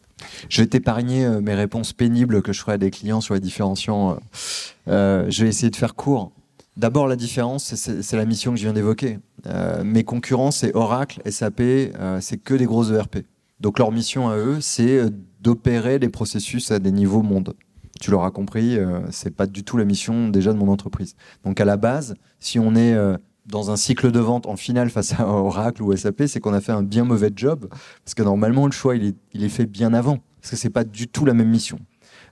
[0.49, 4.19] Je vais t'épargner mes réponses pénibles que je ferai à des clients sur les différenciants.
[4.85, 6.31] je vais essayer de faire court.
[6.75, 9.19] D'abord, la différence, c'est la mission que je viens d'évoquer.
[9.83, 11.61] mes concurrents, c'est Oracle, SAP,
[12.19, 13.19] c'est que des grosses ERP.
[13.61, 15.05] Donc leur mission à eux, c'est
[15.39, 17.55] d'opérer les processus à des niveaux monde.
[17.99, 21.15] Tu l'auras compris, euh, c'est pas du tout la mission déjà de mon entreprise.
[21.43, 24.89] Donc à la base, si on est euh, dans un cycle de vente en finale
[24.89, 27.67] face à Oracle ou SAP, c'est qu'on a fait un bien mauvais job,
[28.03, 31.07] parce que normalement le choix il est, fait bien avant, parce que c'est pas du
[31.07, 31.79] tout la même mission.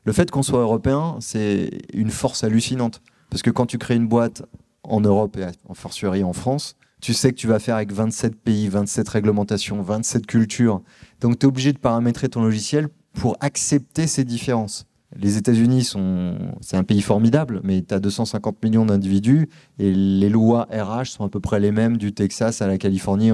[0.03, 4.07] Le fait qu'on soit européen, c'est une force hallucinante, parce que quand tu crées une
[4.07, 4.43] boîte
[4.83, 8.35] en Europe et en fortiori en France, tu sais que tu vas faire avec 27
[8.35, 10.81] pays, 27 réglementations, 27 cultures.
[11.21, 14.85] Donc tu es obligé de paramétrer ton logiciel pour accepter ces différences
[15.17, 19.49] les États-Unis sont, c'est un pays formidable, mais tu as 250 millions d'individus
[19.79, 23.31] et les lois RH sont à peu près les mêmes du Texas à la Californie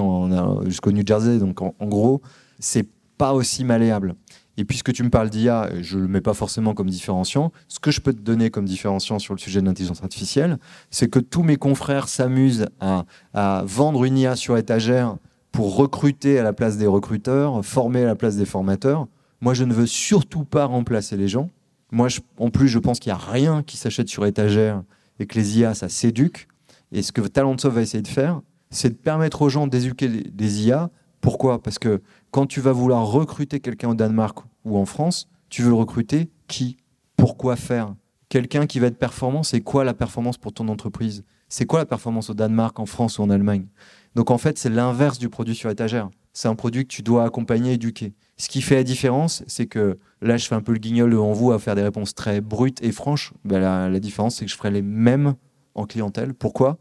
[0.66, 1.40] jusqu'au New Jersey.
[1.40, 2.22] Donc en, gros,
[2.60, 4.16] c'est pas aussi malléable.
[4.58, 7.52] Et puisque tu me parles d'IA, je ne le mets pas forcément comme différenciant.
[7.68, 10.60] Ce que je peux te donner comme différenciant sur le sujet de l'intelligence artificielle,
[10.92, 15.16] c'est que tous mes confrères s'amusent à vendre une IA sur étagère
[15.52, 19.08] pour recruter à la place des recruteurs, former à la place des formateurs.
[19.42, 21.50] Moi, je ne veux surtout pas remplacer les gens.
[21.92, 24.84] Moi, en plus, je pense qu'il n'y a rien qui s'achète sur étagère
[25.20, 26.48] et que les IA, ça s'éduque.
[26.92, 30.66] Et ce que Talentsoft va essayer de faire, c'est de permettre aux gens d'éduquer des
[30.66, 30.90] IA.
[31.20, 31.62] Pourquoi?
[31.62, 35.74] Parce que quand tu vas vouloir recruter quelqu'un au Danemark ou en France, tu veux
[35.74, 36.78] recruter qui?
[37.18, 37.94] Pourquoi faire?
[38.30, 41.24] Quelqu'un qui va être performant, c'est quoi la performance pour ton entreprise?
[41.50, 43.68] C'est quoi la performance au Danemark, en France ou en Allemagne?
[44.16, 46.10] Donc en fait, c'est l'inverse du produit sur étagère.
[46.34, 48.14] C'est un produit que tu dois accompagner, éduquer.
[48.38, 51.34] Ce qui fait la différence, c'est que là, je fais un peu le guignol devant
[51.34, 53.34] vous à faire des réponses très brutes et franches.
[53.44, 53.60] Ben,
[53.90, 55.36] la, différence, c'est que je ferai les mêmes
[55.76, 56.34] en clientèle.
[56.34, 56.78] Pourquoi?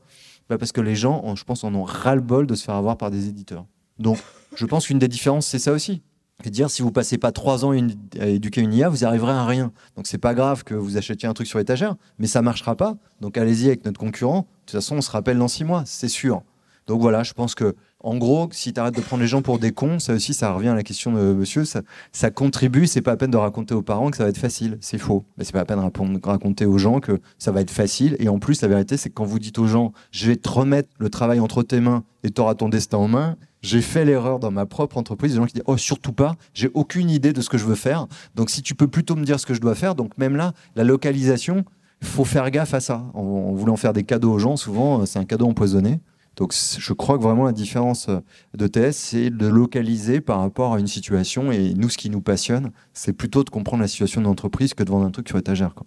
[0.49, 3.11] Ben, Parce que les gens, je pense, en ont ras-le-bol de se faire avoir par
[3.11, 3.67] des éditeurs.
[3.99, 4.19] Donc,
[4.57, 6.03] je pense qu'une des différences, c'est ça aussi.
[6.43, 7.73] C'est dire si vous passez pas trois ans
[8.19, 9.73] à éduquer une IA, vous arriverez à rien.
[9.95, 12.97] Donc c'est pas grave que vous achetiez un truc sur étagère, mais ça marchera pas.
[13.21, 14.41] Donc allez-y avec notre concurrent.
[14.41, 16.43] De toute façon, on se rappelle dans six mois, c'est sûr.
[16.87, 19.59] Donc voilà, je pense que en gros, si tu arrêtes de prendre les gens pour
[19.59, 23.03] des cons, ça aussi, ça revient à la question de monsieur, ça, ça contribue, c'est
[23.03, 25.25] pas à peine de raconter aux parents que ça va être facile, c'est faux.
[25.37, 28.17] Mais c'est pas à peine de raconter aux gens que ça va être facile.
[28.19, 30.49] Et en plus, la vérité, c'est que quand vous dites aux gens, je vais te
[30.49, 34.07] remettre le travail entre tes mains et tu auras ton destin en main, j'ai fait
[34.07, 37.35] l'erreur dans ma propre entreprise, des gens qui disent, oh, surtout pas, j'ai aucune idée
[37.35, 38.07] de ce que je veux faire.
[38.35, 40.55] Donc si tu peux plutôt me dire ce que je dois faire, donc même là,
[40.75, 41.65] la localisation,
[42.03, 43.05] faut faire gaffe à ça.
[43.13, 46.01] En voulant faire des cadeaux aux gens, souvent, c'est un cadeau empoisonné.
[46.37, 48.21] Donc je crois que vraiment la différence euh,
[48.55, 51.53] de TS, c'est de localiser par rapport à une situation.
[51.53, 54.83] Et nous, ce qui nous passionne, c'est plutôt de comprendre la situation de l'entreprise que
[54.83, 55.75] de vendre un truc sur étagère.
[55.75, 55.85] Quoi.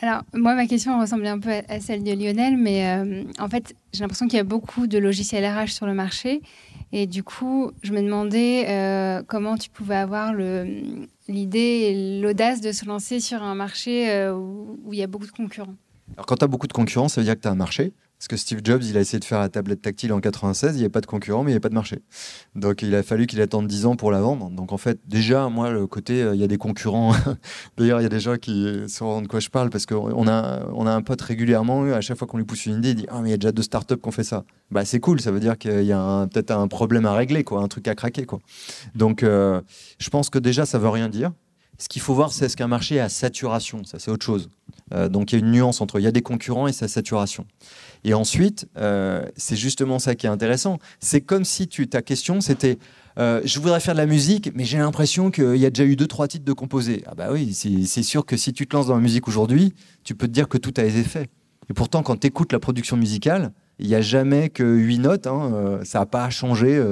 [0.00, 3.74] Alors, moi, ma question ressemble un peu à celle de Lionel, mais euh, en fait,
[3.92, 6.42] j'ai l'impression qu'il y a beaucoup de logiciels RH sur le marché.
[6.92, 10.34] Et du coup, je me demandais euh, comment tu pouvais avoir
[11.28, 15.26] l'idée et l'audace de se lancer sur un marché où, où, il y a beaucoup
[15.26, 15.74] de concurrents.
[16.16, 17.92] Alors, quand tu as beaucoup de concurrents, ça veut dire que tu as un marché.
[18.22, 20.76] Parce que Steve Jobs, il a essayé de faire la tablette tactile en 96, il
[20.76, 22.02] n'y avait pas de concurrent, mais il n'y avait pas de marché.
[22.54, 24.48] Donc il a fallu qu'il attende 10 ans pour la vendre.
[24.48, 27.16] Donc en fait, déjà, moi, le côté, euh, il y a des concurrents.
[27.76, 30.64] D'ailleurs, il y a des gens qui sauront de quoi je parle, parce qu'on a,
[30.72, 33.06] on a un pote régulièrement, à chaque fois qu'on lui pousse une idée, il dit
[33.08, 34.44] Ah, mais il y a déjà deux startups qui ont fait ça.
[34.70, 37.60] Bah, c'est cool, ça veut dire qu'il y a peut-être un problème à régler, quoi,
[37.60, 38.24] un truc à craquer.
[38.24, 38.38] Quoi.
[38.94, 39.60] Donc euh,
[39.98, 41.32] je pense que déjà, ça veut rien dire.
[41.82, 43.82] Ce qu'il faut voir, c'est est-ce qu'un marché à saturation.
[43.82, 44.48] Ça, c'est autre chose.
[44.92, 46.88] Euh, donc il y a une nuance entre il y a des concurrents et sa
[46.88, 47.46] saturation.
[48.04, 50.78] Et ensuite, euh, c'est justement ça qui est intéressant.
[51.00, 52.78] C'est comme si tu, ta question, c'était
[53.18, 55.96] euh, je voudrais faire de la musique, mais j'ai l'impression qu'il y a déjà eu
[55.96, 57.02] deux, trois titres de composés.
[57.06, 60.14] Ah bah oui, c'est sûr que si tu te lances dans la musique aujourd'hui, tu
[60.14, 61.28] peux te dire que tout a été fait.
[61.70, 65.26] Et pourtant, quand tu écoutes la production musicale, il n'y a jamais que huit notes.
[65.26, 66.82] Hein, ça n'a pas changé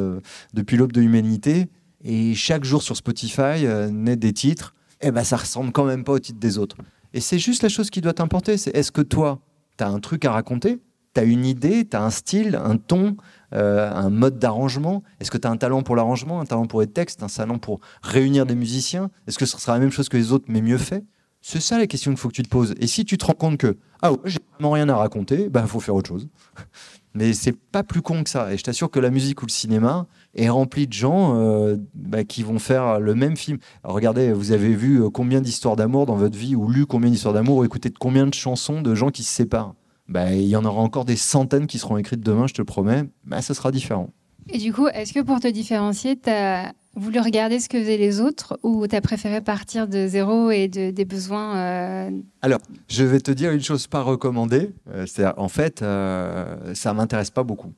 [0.54, 1.68] depuis l'aube de l'humanité.
[2.04, 4.74] Et chaque jour sur Spotify naît des titres.
[5.00, 6.76] Eh ben, ça ressemble quand même pas aux titres des autres.
[7.14, 8.56] Et c'est juste la chose qui doit t'importer.
[8.56, 9.40] C'est est-ce que toi,
[9.78, 10.80] tu as un truc à raconter?
[11.14, 13.16] Tu as une idée, tu as un style, un ton,
[13.52, 15.02] euh, un mode d'arrangement?
[15.18, 17.58] Est-ce que tu as un talent pour l'arrangement, un talent pour les textes, un talent
[17.58, 19.10] pour réunir des musiciens?
[19.26, 21.04] Est-ce que ce sera la même chose que les autres, mais mieux fait?
[21.42, 22.74] C'est ça la question qu'il faut que tu te poses.
[22.78, 25.48] Et si tu te rends compte que, ah ouais, j'ai vraiment rien à raconter, il
[25.48, 26.28] bah, faut faire autre chose.
[27.14, 28.52] Mais c'est pas plus con que ça.
[28.52, 32.24] Et je t'assure que la musique ou le cinéma est rempli de gens euh, bah,
[32.24, 33.58] qui vont faire le même film.
[33.84, 37.34] regardez, vous avez vu euh, combien d'histoires d'amour dans votre vie, ou lu combien d'histoires
[37.34, 39.74] d'amour, ou écouté combien de chansons de gens qui se séparent.
[40.08, 42.66] Bah, il y en aura encore des centaines qui seront écrites demain, je te le
[42.66, 43.04] promets.
[43.24, 44.10] Bah, ça sera différent.
[44.48, 47.96] Et du coup, est-ce que pour te différencier, tu as voulu regarder ce que faisaient
[47.96, 52.10] les autres ou tu as préféré partir de zéro et de, des besoins euh,
[52.42, 52.58] Alors,
[52.88, 54.72] je vais te dire une chose pas recommandée.
[54.88, 55.06] Euh,
[55.36, 57.72] en fait, euh, ça m'intéresse pas beaucoup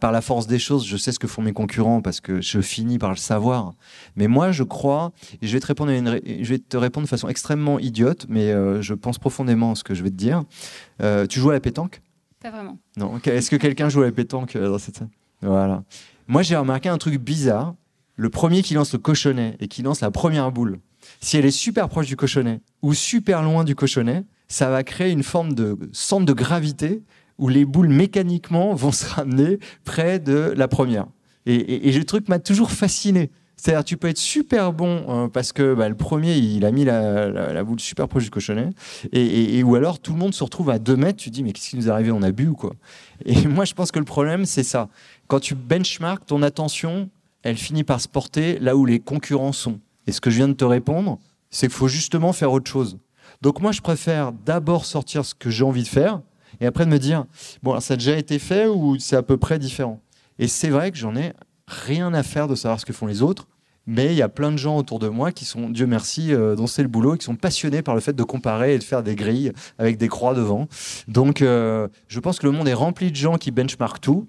[0.00, 2.60] par la force des choses, je sais ce que font mes concurrents parce que je
[2.60, 3.74] finis par le savoir.
[4.16, 7.28] Mais moi, je crois, et je vais te répondre, je vais te répondre de façon
[7.28, 10.42] extrêmement idiote, mais euh, je pense profondément à ce que je vais te dire.
[11.02, 12.02] Euh, tu joues à la pétanque?
[12.40, 12.78] Pas vraiment.
[12.96, 13.18] Non.
[13.24, 15.00] Est-ce que quelqu'un joue à la pétanque euh, dans cette
[15.42, 15.82] Voilà.
[16.26, 17.74] Moi, j'ai remarqué un truc bizarre.
[18.16, 20.80] Le premier qui lance le cochonnet et qui lance la première boule,
[21.20, 25.12] si elle est super proche du cochonnet ou super loin du cochonnet, ça va créer
[25.12, 27.02] une forme de centre de gravité
[27.38, 31.06] où les boules mécaniquement vont se ramener près de la première.
[31.46, 33.30] Et, le truc m'a toujours fasciné.
[33.56, 36.84] C'est-à-dire, tu peux être super bon euh, parce que bah, le premier, il a mis
[36.84, 38.70] la, boule super proche du cochonnet,
[39.12, 41.70] et, ou alors tout le monde se retrouve à 2 mètres, tu dis, mais qu'est-ce
[41.70, 42.12] qui nous est arrivé?
[42.12, 42.74] On a bu ou quoi?
[43.24, 44.88] Et moi, je pense que le problème, c'est ça.
[45.26, 47.08] Quand tu benchmark, ton attention,
[47.42, 49.80] elle finit par se porter là où les concurrents sont.
[50.06, 51.18] Et ce que je viens de te répondre,
[51.50, 52.98] c'est qu'il faut justement faire autre chose.
[53.42, 56.20] Donc moi, je préfère d'abord sortir ce que j'ai envie de faire,
[56.60, 57.24] et après de me dire,
[57.62, 60.00] bon, ça a déjà été fait ou c'est à peu près différent?
[60.38, 61.32] Et c'est vrai que j'en ai
[61.66, 63.46] rien à faire de savoir ce que font les autres,
[63.86, 66.54] mais il y a plein de gens autour de moi qui sont, Dieu merci, euh,
[66.54, 68.84] dont c'est le boulot, et qui sont passionnés par le fait de comparer et de
[68.84, 70.68] faire des grilles avec des croix devant.
[71.08, 74.28] Donc, euh, je pense que le monde est rempli de gens qui benchmarkent tout.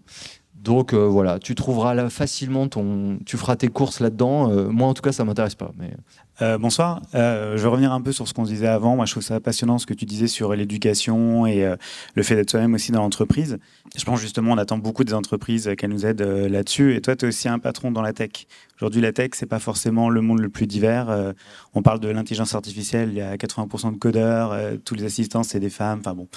[0.62, 4.50] Donc euh, voilà, tu trouveras là facilement ton, tu feras tes courses là-dedans.
[4.72, 5.72] moi en tout cas, ça m'intéresse pas.
[5.78, 5.92] Mais
[6.42, 7.02] euh, bonsoir.
[7.16, 8.96] Euh, je vais revenir un peu sur ce qu'on disait avant.
[8.96, 11.76] Moi, je trouve ça passionnant ce que tu disais sur l'éducation et euh,
[12.16, 13.58] le fait d'être soi-même aussi dans l'entreprise.
[13.98, 16.96] Je pense justement, on attend beaucoup des entreprises qu'elles nous aident là-dessus.
[16.96, 18.48] Et toi, tu es aussi un patron dans la tech.
[18.78, 21.34] Aujourd'hui, la tech, c'est pas forcément le monde le plus divers.
[21.74, 23.10] on parle de l'intelligence artificielle.
[23.10, 24.56] Il y a 80% de codeurs.
[24.86, 26.00] tous les assistants, c'est des femmes.
[26.00, 26.28] Enfin bon,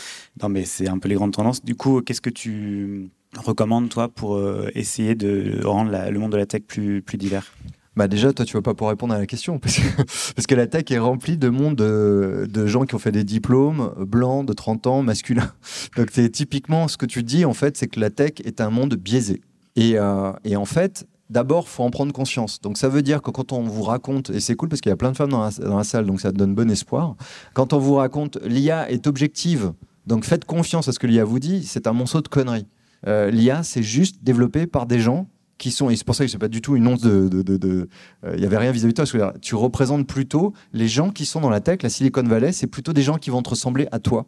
[0.42, 1.64] non, mais c'est un peu les grandes tendances.
[1.64, 4.40] Du coup, qu'est-ce que tu recommandes toi pour
[4.74, 7.52] essayer de rendre le monde de la tech plus, plus divers?
[7.94, 9.82] Bah déjà, toi, tu vas pas pouvoir répondre à la question parce que,
[10.34, 13.24] parce que la tech est remplie de monde de, de, gens qui ont fait des
[13.24, 15.52] diplômes blancs de 30 ans, masculins.
[15.96, 18.70] Donc, c'est typiquement ce que tu dis, en fait, c'est que la tech est un
[18.70, 19.42] monde biaisé.
[19.76, 22.62] Et, euh, et en fait, d'abord, faut en prendre conscience.
[22.62, 24.94] Donc, ça veut dire que quand on vous raconte, et c'est cool parce qu'il y
[24.94, 27.16] a plein de femmes dans la, dans la salle, donc ça donne bon espoir.
[27.52, 29.72] Quand on vous raconte l'IA est objective,
[30.06, 32.66] donc faites confiance à ce que l'IA vous dit, c'est un monceau de conneries.
[33.06, 35.28] Euh, L'IA, c'est juste développé par des gens
[35.58, 37.58] qui sont, et c'est pour ça que c'est pas du tout une once de, il
[37.58, 37.88] de,
[38.24, 41.40] euh, y avait rien vis-à-vis de toi, que tu représentes plutôt les gens qui sont
[41.40, 44.00] dans la tech, la Silicon Valley, c'est plutôt des gens qui vont te ressembler à
[44.00, 44.26] toi.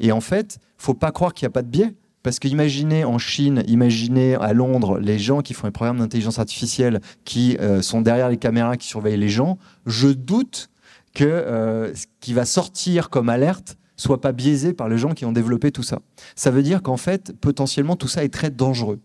[0.00, 1.94] Et en fait, faut pas croire qu'il n'y a pas de biais.
[2.22, 6.40] Parce que imaginez en Chine, imaginez à Londres les gens qui font les programmes d'intelligence
[6.40, 9.58] artificielle, qui euh, sont derrière les caméras, qui surveillent les gens.
[9.86, 10.68] Je doute
[11.14, 15.24] que euh, ce qui va sortir comme alerte soit pas biaisé par les gens qui
[15.24, 16.00] ont développé tout ça.
[16.34, 19.00] Ça veut dire qu'en fait, potentiellement, tout ça est très dangereux.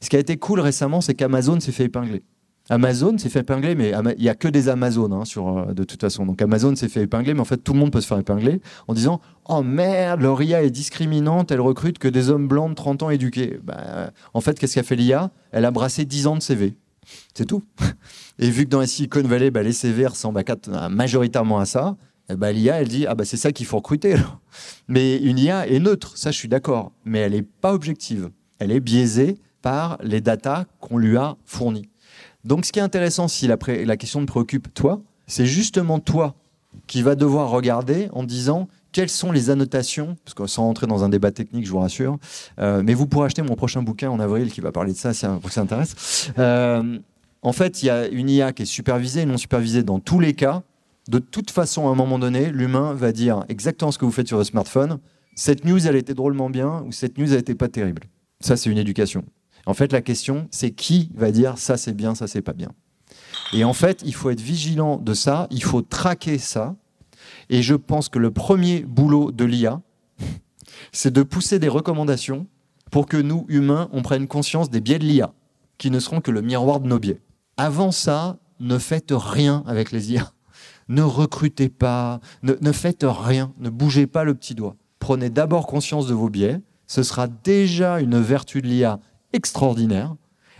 [0.00, 2.22] Ce qui a été cool récemment, c'est qu'Amazon s'est fait épingler.
[2.70, 5.84] Amazon s'est fait épingler, mais il n'y a que des Amazones hein, sur, euh, de
[5.84, 6.24] toute façon.
[6.24, 8.60] Donc Amazon s'est fait épingler, mais en fait tout le monde peut se faire épingler
[8.88, 12.74] en disant Oh merde, leur IA est discriminante, elle recrute que des hommes blancs de
[12.74, 13.58] 30 ans éduqués.
[13.64, 16.76] Bah, en fait, qu'est-ce qu'a fait l'IA Elle a brassé 10 ans de CV.
[17.34, 17.62] C'est tout.
[18.38, 20.42] Et vu que dans la Silicon Valley, bah, les CV ressemblent
[20.90, 21.96] majoritairement à ça,
[22.32, 24.16] eh bah, l'IA, elle dit Ah bah c'est ça qu'il faut recruter.
[24.88, 28.30] Mais une IA est neutre, ça je suis d'accord, mais elle n'est pas objective.
[28.58, 31.88] Elle est biaisée par les datas qu'on lui a fournies.
[32.44, 33.56] Donc ce qui est intéressant, si la,
[33.96, 36.34] question te préoccupe toi, c'est justement toi
[36.86, 41.04] qui va devoir regarder en disant quelles sont les annotations, parce que sans entrer dans
[41.04, 42.18] un débat technique, je vous rassure,
[42.58, 45.14] euh, mais vous pourrez acheter mon prochain bouquin en avril qui va parler de ça,
[45.14, 46.30] si ça intéresse.
[46.38, 46.98] Euh,
[47.42, 50.20] en fait, il y a une IA qui est supervisée et non supervisée dans tous
[50.20, 50.62] les cas.
[51.12, 54.28] De toute façon, à un moment donné, l'humain va dire exactement ce que vous faites
[54.28, 54.98] sur le smartphone.
[55.34, 58.04] Cette news, elle était drôlement bien ou cette news, elle n'était pas terrible.
[58.40, 59.22] Ça, c'est une éducation.
[59.66, 62.70] En fait, la question, c'est qui va dire ça c'est bien, ça c'est pas bien.
[63.52, 66.76] Et en fait, il faut être vigilant de ça, il faut traquer ça.
[67.50, 69.82] Et je pense que le premier boulot de l'IA,
[70.92, 72.46] c'est de pousser des recommandations
[72.90, 75.34] pour que nous, humains, on prenne conscience des biais de l'IA,
[75.76, 77.20] qui ne seront que le miroir de nos biais.
[77.58, 80.32] Avant ça, ne faites rien avec les IA.
[80.88, 84.76] Ne recrutez pas, ne, faites rien, ne bougez pas le petit doigt.
[84.98, 89.00] Prenez d'abord conscience de vos biais, ce sera déjà une vertu de l'IA
[89.32, 90.14] extraordinaire.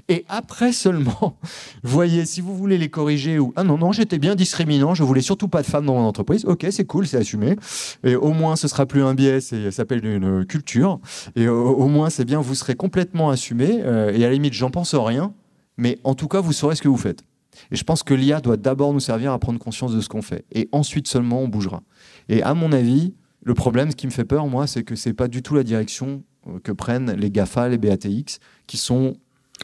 [0.08, 1.38] Et après seulement,
[1.82, 5.20] voyez, si vous voulez les corriger ou ah non, non, j'étais bien discriminant, je voulais
[5.20, 6.44] surtout pas de femmes dans mon entreprise.
[6.44, 7.56] Ok, c'est cool, c'est assumé.
[8.02, 10.98] Et au moins, ce sera plus un biais, ça s'appelle une culture.
[11.36, 13.80] Et au, moins, c'est bien, vous serez complètement assumé.
[13.84, 15.32] Euh, et à la limite, j'en pense rien.
[15.76, 17.24] Mais en tout cas, vous saurez ce que vous faites.
[17.72, 20.20] Et je pense que l'IA doit d'abord nous servir à prendre conscience de ce qu'on
[20.20, 20.44] fait.
[20.52, 21.82] Et ensuite seulement, on bougera.
[22.28, 25.14] Et à mon avis, le problème, ce qui me fait peur, moi, c'est que c'est
[25.14, 29.16] pas du tout la direction euh, que prennent les GAFA, les BATX, qui sont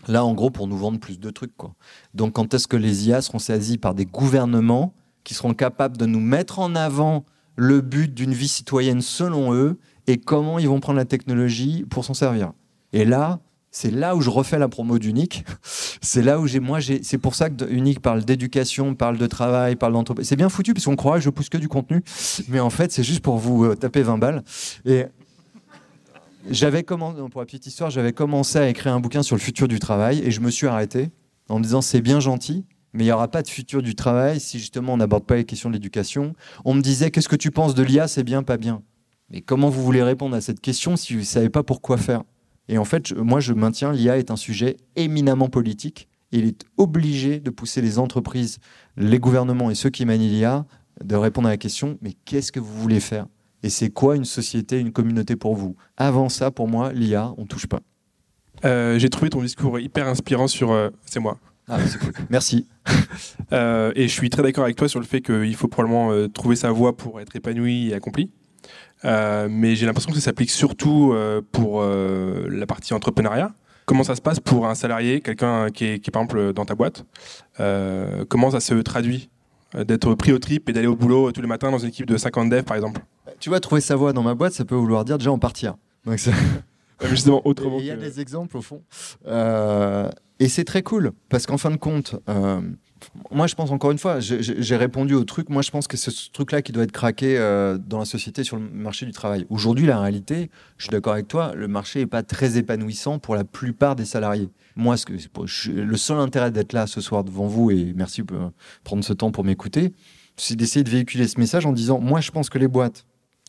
[0.07, 1.53] là, en gros, pour nous vendre plus de trucs.
[2.15, 6.07] Donc, quand est-ce que les IA seront saisis par des gouvernements qui seront capables de
[6.07, 10.81] nous mettre en avant le but d'une vie citoyenne selon eux et comment ils vont
[10.81, 12.53] prendre la technologie pour s'en servir?
[12.95, 13.41] Et là,
[13.71, 15.45] c'est là où je refais la promo d'Unique.
[16.01, 19.27] C'est là où j'ai, moi, j'ai, c'est pour ça que Unique parle d'éducation, parle de
[19.27, 20.29] travail, parle d'entreprise.
[20.29, 22.03] C'est bien foutu parce qu'on croit que je pousse que du contenu,
[22.49, 24.43] mais en fait, c'est juste pour vous euh, taper 20 balles.
[24.85, 25.07] Et
[26.49, 29.69] j'avais commencé, pour la petite histoire, j'avais commencé à écrire un bouquin sur le futur
[29.69, 31.11] du travail et je me suis arrêté
[31.49, 34.41] en me disant c'est bien gentil, mais il n'y aura pas de futur du travail
[34.41, 36.35] si justement on n'aborde pas les questions de l'éducation.
[36.65, 38.83] On me disait qu'est-ce que tu penses de l'IA, c'est bien, pas bien.
[39.31, 42.23] Mais comment vous voulez répondre à cette question si vous ne savez pas pourquoi faire?
[42.69, 46.09] Et en fait, moi je maintiens l'IA est un sujet éminemment politique.
[46.33, 48.59] Et il est obligé de pousser les entreprises,
[48.97, 50.67] les gouvernements et ceux qui manient l'IA
[51.03, 53.27] de répondre à la question mais qu'est-ce que vous voulez faire?
[53.63, 55.75] Et c'est quoi une société, une communauté pour vous?
[55.97, 57.81] Avant ça, pour moi, l'IA, on touche pas.
[58.65, 60.73] Euh, j'ai trouvé ton discours hyper inspirant sur.
[60.73, 61.39] Euh, c'est moi.
[61.69, 62.13] Ah, c'est cool.
[62.31, 62.67] Merci.
[63.53, 66.55] Euh, et je suis très d'accord avec toi sur le fait qu'il faut probablement trouver
[66.55, 68.31] sa voie pour être épanoui et accompli.
[69.05, 71.15] Mais j'ai l'impression que ça s'applique surtout
[71.53, 73.53] pour la partie entrepreneuriat.
[73.87, 76.65] Comment ça se passe pour un salarié, quelqu'un qui est, qui est, par exemple dans
[76.65, 77.05] ta boîte
[78.29, 79.31] Comment ça se traduit
[79.75, 82.17] d'être pris au trip et d'aller au boulot tous les matins dans une équipe de
[82.17, 83.01] 50 devs, par exemple?
[83.41, 85.77] Tu vois, trouver sa voie dans ma boîte, ça peut vouloir dire déjà en partir.
[86.05, 86.19] Donc
[87.05, 87.79] Justement, autrement.
[87.79, 88.83] Il y a des exemples au fond.
[89.27, 92.61] Euh, et c'est très cool, parce qu'en fin de compte, euh,
[93.31, 96.11] moi je pense encore une fois, j'ai répondu au truc, moi je pense que c'est
[96.11, 99.47] ce truc-là qui doit être craqué euh, dans la société sur le marché du travail.
[99.51, 103.35] Aujourd'hui, la réalité, je suis d'accord avec toi, le marché n'est pas très épanouissant pour
[103.35, 104.49] la plupart des salariés.
[104.77, 108.35] Moi, le seul intérêt d'être là ce soir devant vous, et merci de
[108.85, 109.93] prendre ce temps pour m'écouter,
[110.37, 113.05] c'est d'essayer de véhiculer ce message en disant, moi je pense que les boîtes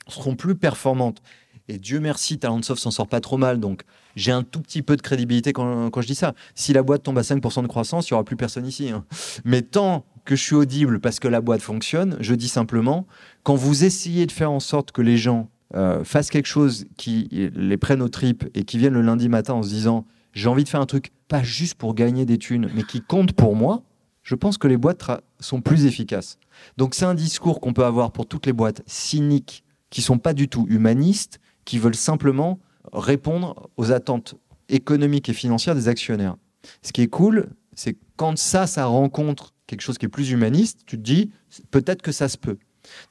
[0.08, 1.22] seront plus performantes.
[1.68, 3.60] Et Dieu merci, Talentsoft s'en sort pas trop mal.
[3.60, 3.84] Donc,
[4.16, 6.34] j'ai un tout petit peu de crédibilité quand, je dis ça.
[6.56, 8.90] Si la boîte tombe à 5% de croissance, il n'y aura plus personne ici.
[8.90, 9.06] Hein.
[9.46, 13.08] Mais tant que je suis audible parce que la boîte fonctionne, je dis simplement,
[13.44, 17.28] quand vous essayez de faire en sorte que les gens euh, fassent quelque chose qui
[17.32, 20.64] les prenne aux tripes et qui viennent le lundi matin en se disant, j'ai envie
[20.64, 23.84] de faire un truc pas juste pour gagner des thunes, mais qui compte pour moi,
[24.24, 25.04] je pense que les boîtes
[25.40, 26.38] sont plus efficaces.
[26.78, 30.34] Donc c'est un discours qu'on peut avoir pour toutes les boîtes cyniques qui sont pas
[30.34, 32.60] du tout humanistes, qui veulent simplement
[32.94, 34.36] répondre aux attentes
[34.70, 36.36] économiques et financières des actionnaires.
[36.82, 40.82] Ce qui est cool, c'est quand ça, ça rencontre quelque chose qui est plus humaniste,
[40.86, 41.32] tu te dis
[41.72, 42.58] peut-être que ça se peut.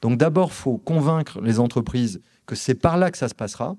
[0.01, 3.75] Donc d'abord, faut convaincre les entreprises que c'est par là que ça se passera.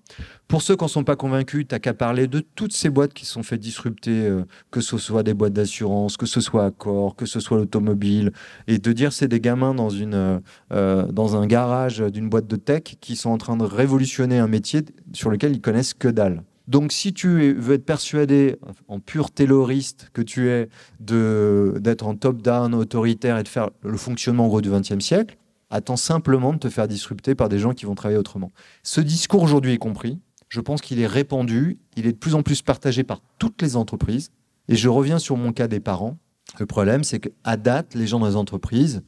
[0.46, 3.12] Pour ceux qui n'en sont pas convaincus, tu n'as qu'à parler de toutes ces boîtes
[3.12, 7.16] qui sont fait disrupter, euh, que ce soit des boîtes d'assurance, que ce soit Accor,
[7.16, 8.30] que ce soit l'automobile,
[8.68, 10.38] et de dire c'est des gamins dans, une, euh,
[10.72, 14.46] euh, dans un garage d'une boîte de tech qui sont en train de révolutionner un
[14.46, 16.44] métier sur lequel ils connaissent que dalle.
[16.68, 18.56] Donc, si tu veux être persuadé,
[18.86, 20.68] en pur tayloriste que tu es,
[21.00, 25.36] d'être en top-down, autoritaire et de faire le fonctionnement en gros du XXe siècle,
[25.70, 28.52] attends simplement de te faire disrupter par des gens qui vont travailler autrement.
[28.82, 30.18] Ce discours aujourd'hui est compris.
[30.48, 31.78] Je pense qu'il est répandu.
[31.96, 34.30] Il est de plus en plus partagé par toutes les entreprises.
[34.68, 36.18] Et je reviens sur mon cas des parents.
[36.58, 39.02] Le problème, c'est qu'à date, les gens dans les entreprises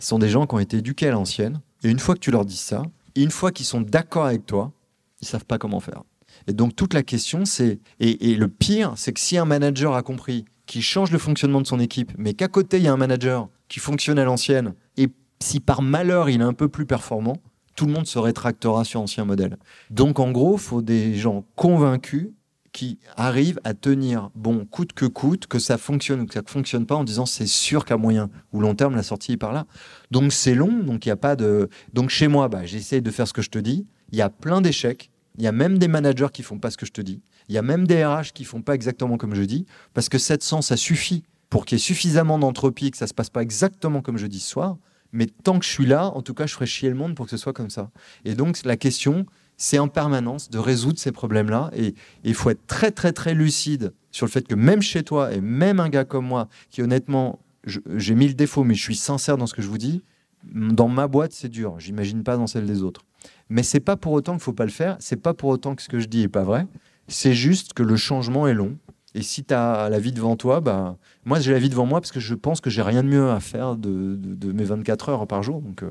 [0.00, 1.60] sont des gens qui ont été éduqués à l'ancienne.
[1.84, 2.82] Et une fois que tu leur dis ça,
[3.14, 4.72] une fois qu'ils sont d'accord avec toi,
[5.20, 6.02] ils savent pas comment faire.
[6.46, 9.94] Et donc toute la question, c'est et, et, le pire, c'est que si un manager
[9.94, 12.92] a compris qu'il change le fonctionnement de son équipe, mais qu'à côté il y a
[12.92, 15.08] un manager qui fonctionne à l'ancienne et
[15.42, 17.36] si par malheur il est un peu plus performant,
[17.76, 19.56] tout le monde se rétractera sur ancien modèle.
[19.90, 22.28] Donc en gros, faut des gens convaincus
[22.72, 26.48] qui arrivent à tenir bon coûte que coûte, que ça fonctionne ou que ça ne
[26.48, 29.52] fonctionne pas en disant c'est sûr qu'à moyen ou long terme la sortie est par
[29.52, 29.66] là.
[30.10, 33.10] Donc c'est long, donc il y a pas de donc chez moi bah, j'essaie de
[33.10, 35.78] faire ce que je te dis, il y a plein d'échecs, il y a même
[35.78, 38.04] des managers qui font pas ce que je te dis, il y a même des
[38.04, 41.78] RH qui font pas exactement comme je dis parce que 700 ça suffit pour qu'il
[41.78, 44.76] y ait suffisamment d'entropie que ça se passe pas exactement comme je dis ce soir.
[45.12, 47.26] Mais tant que je suis là, en tout cas, je ferai chier le monde pour
[47.26, 47.90] que ce soit comme ça.
[48.24, 51.70] Et donc, la question, c'est en permanence de résoudre ces problèmes-là.
[51.76, 51.94] Et
[52.24, 55.40] il faut être très, très, très lucide sur le fait que même chez toi, et
[55.40, 59.46] même un gars comme moi, qui honnêtement, j'ai mille défauts, mais je suis sincère dans
[59.46, 60.02] ce que je vous dis,
[60.44, 61.78] dans ma boîte, c'est dur.
[61.78, 63.02] J'imagine pas dans celle des autres.
[63.50, 64.96] Mais c'est pas pour autant qu'il faut pas le faire.
[65.00, 66.66] C'est pas pour autant que ce que je dis est pas vrai.
[67.08, 68.78] C'est juste que le changement est long.
[69.14, 72.00] Et si tu as la vie devant toi, bah, moi j'ai la vie devant moi
[72.00, 75.26] parce que je pense que j'ai rien de mieux à faire de, mes 24 heures
[75.26, 75.60] par jour.
[75.60, 75.90] Donc euh,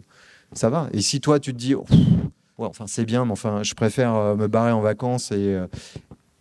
[0.54, 0.90] ça va.
[0.94, 1.86] Et si toi tu te dis, ouais,
[2.60, 5.68] enfin c'est bien, mais enfin je préfère euh, me barrer en vacances et euh,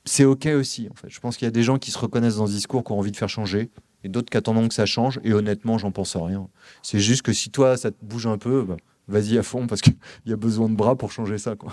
[0.05, 0.89] c'est ok aussi.
[0.91, 2.83] En fait, je pense qu'il y a des gens qui se reconnaissent dans ce discours,
[2.83, 3.71] qui ont envie de faire changer,
[4.05, 5.21] et d'autres qui attendent que ça change.
[5.23, 6.49] Et honnêtement, j'en pense rien.
[6.83, 8.77] C'est juste que si toi ça te bouge un peu, bah,
[9.07, 11.73] vas-y à fond parce qu'il y a besoin de bras pour changer ça, quoi.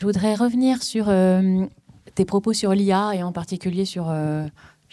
[0.00, 1.12] Je voudrais revenir sur
[2.14, 4.10] tes propos sur l'IA et en particulier sur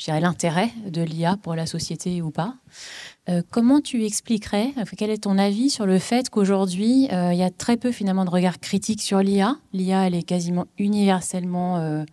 [0.07, 2.55] l'intérêt de l'IA pour la société ou pas.
[3.29, 7.43] Euh, comment tu expliquerais, quel est ton avis sur le fait qu'aujourd'hui, euh, il y
[7.43, 12.05] a très peu finalement de regard critique sur l'IA L'IA, elle est quasiment universellement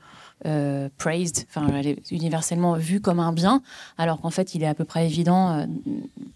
[0.98, 3.62] praised, enfin, elle est universellement vue comme un bien,
[3.96, 5.66] alors qu'en fait, il est à peu près évident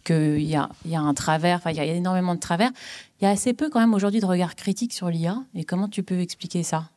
[0.04, 2.70] qu'il y a, y a un travers, il y a énormément de travers.
[3.20, 5.42] Il y a assez peu quand même aujourd'hui de regard critique sur l'IA.
[5.54, 6.88] Et comment tu peux expliquer ça?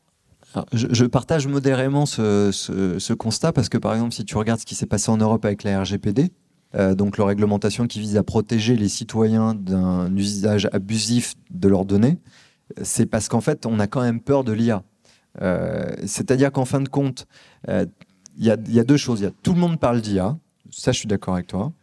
[0.73, 4.85] Je, partage modérément ce, constat parce que, par exemple, si tu regardes ce qui s'est
[4.85, 6.31] passé en Europe avec la RGPD,
[6.75, 11.85] euh, donc leur réglementation qui vise à protéger les citoyens d'un usage abusif de leurs
[11.85, 12.17] données,
[12.81, 14.83] c'est parce qu'en fait, on a quand même peur de l'IA.
[15.41, 17.27] Euh, c'est-à-dire qu'en fin de compte,
[17.69, 17.85] euh,
[18.37, 18.49] il y,
[18.79, 19.21] a deux choses.
[19.21, 20.37] Y a, tout le monde parle d'IA,
[20.69, 21.73] ça je suis d'accord avec toi.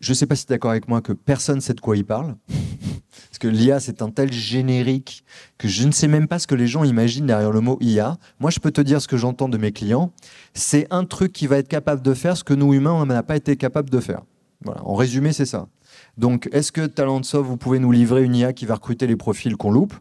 [0.00, 1.80] Je ne sais pas si tu es d'accord avec moi que personne ne sait de
[1.80, 2.36] quoi il parle.
[3.28, 5.24] Parce que l'IA, c'est un tel générique
[5.58, 8.18] que je ne sais même pas ce que les gens imaginent derrière le mot IA.
[8.40, 10.12] Moi, je peux te dire ce que j'entends de mes clients.
[10.54, 13.22] C'est un truc qui va être capable de faire ce que nous, humains, on n'a
[13.22, 14.22] pas été capable de faire.
[14.64, 14.84] Voilà.
[14.84, 15.68] En résumé, c'est ça.
[16.16, 19.56] Donc, est-ce que Talentsoft, vous pouvez nous livrer une IA qui va recruter les profils
[19.56, 19.94] qu'on loupe?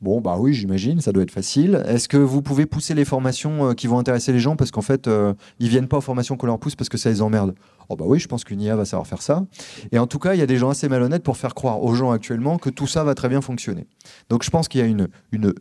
[0.00, 1.82] Bon, bah oui, j'imagine, ça doit être facile.
[1.86, 4.56] Est-ce que vous pouvez pousser les formations euh, qui vont intéresser les gens?
[4.56, 7.10] Parce qu'en fait, euh, ils viennent pas aux formations qu'on leur pousse parce que ça
[7.10, 7.54] les emmerde
[7.88, 9.44] Oh bah oui, je pense qu'une IA va savoir faire ça.
[9.92, 11.94] Et en tout cas, il y a des gens assez malhonnêtes pour faire croire aux
[11.94, 13.86] gens actuellement que tout ça va très bien fonctionner.
[14.30, 15.08] Donc je pense qu'il y a une,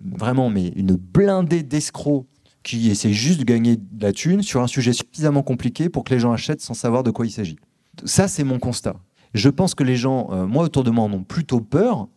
[0.02, 2.26] vraiment mais une blindée d'escrocs
[2.64, 6.14] qui essaient juste de gagner de la thune sur un sujet suffisamment compliqué pour que
[6.14, 7.58] les gens achètent sans savoir de quoi il s'agit.
[8.06, 8.96] Ça, c'est mon constat.
[9.34, 12.08] Je pense que les gens, euh, moi autour de moi, en ont plutôt peur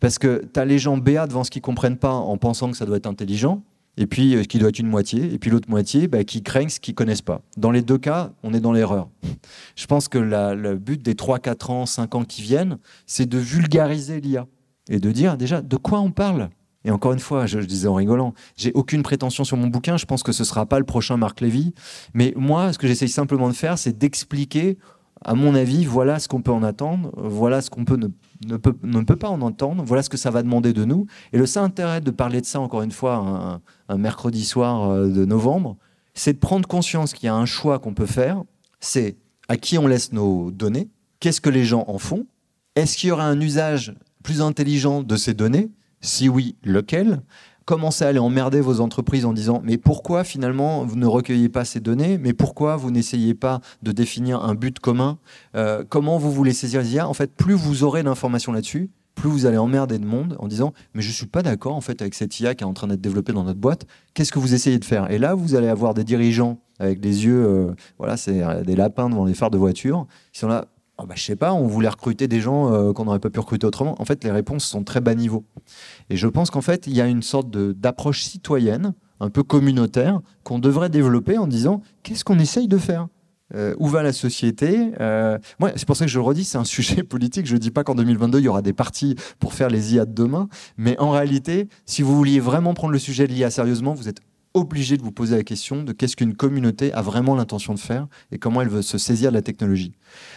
[0.00, 2.76] parce que tu as les gens béats devant ce qu'ils comprennent pas en pensant que
[2.76, 3.62] ça doit être intelligent,
[3.96, 6.68] et puis euh, qui doit être une moitié, et puis l'autre moitié bah, qui craignent
[6.68, 7.42] ce qu'ils connaissent pas.
[7.56, 9.08] Dans les deux cas, on est dans l'erreur.
[9.76, 13.38] Je pense que le but des 3, 4 ans, 5 ans qui viennent, c'est de
[13.38, 14.46] vulgariser l'IA
[14.88, 16.50] et de dire déjà de quoi on parle?
[16.84, 19.96] Et encore une fois, je, je disais en rigolant, j'ai aucune prétention sur mon bouquin,
[19.96, 21.74] je pense que ce ne sera pas le prochain Marc Lévy,
[22.14, 24.78] mais moi, ce que j'essaye simplement de faire, c'est d'expliquer
[25.26, 27.98] à mon avis, voilà ce qu'on peut en attendre, voilà ce qu'on peut
[28.46, 31.08] ne, peut, pas en entendre, voilà ce que ça va demander de nous.
[31.32, 35.08] Et le seul intérêt de parler de ça, encore une fois, un, mercredi soir euh,
[35.08, 35.76] de novembre,
[36.14, 38.44] c'est de prendre conscience qu'il y a un choix qu'on peut faire,
[38.78, 39.16] c'est
[39.48, 42.24] à qui on laisse nos données, qu'est-ce que les gens en font,
[42.76, 47.20] est-ce qu'il y aura un usage plus intelligent de ces données, si oui, lequel
[47.66, 51.66] commencez à aller emmerder vos entreprises en disant mais pourquoi finalement vous ne recueillez pas
[51.66, 55.18] ces données Mais pourquoi vous n'essayez pas de définir un but commun
[55.54, 59.28] euh, Comment vous voulez saisir les IA En fait, plus vous aurez d'informations là-dessus, plus
[59.28, 62.14] vous allez emmerder de monde en disant mais je suis pas d'accord en fait avec
[62.14, 63.84] cette IA qui est en train d'être développée dans notre boîte.
[64.14, 65.10] Qu'est-ce que vous essayez de faire?
[65.10, 68.76] Et là, vous allez avoir des dirigeants avec des yeux, euh, voilà, c'est euh, des
[68.76, 70.66] lapins devant les phares de voiture, qui sont là.
[70.98, 73.66] Oh bah, je sais pas, on voulait recruter des gens qu'on n'aurait pas pu recruter
[73.66, 74.00] autrement.
[74.00, 75.44] En fait, les réponses sont très bas niveau.
[76.08, 80.20] Et je pense qu'en fait, il y a une sorte d'approche citoyenne, un peu communautaire,
[80.42, 83.08] qu'on devrait développer en disant qu'est-ce qu'on essaye de faire?
[83.54, 84.92] Euh, où va la société?
[85.00, 85.38] Euh,
[85.76, 87.46] c'est pour ça que je le redis, c'est un sujet politique.
[87.46, 90.04] Je ne dis pas qu'en 2022 il y aura des partis pour faire les IA
[90.04, 93.94] de demain, mais en réalité, si vous vouliez vraiment prendre le sujet de l'IA sérieusement,
[93.94, 94.20] vous êtes
[94.54, 98.06] obligé de vous poser la question de qu'est-ce qu'une communauté a vraiment l'intention de faire
[98.32, 99.92] et comment elle veut se saisir de la technologie.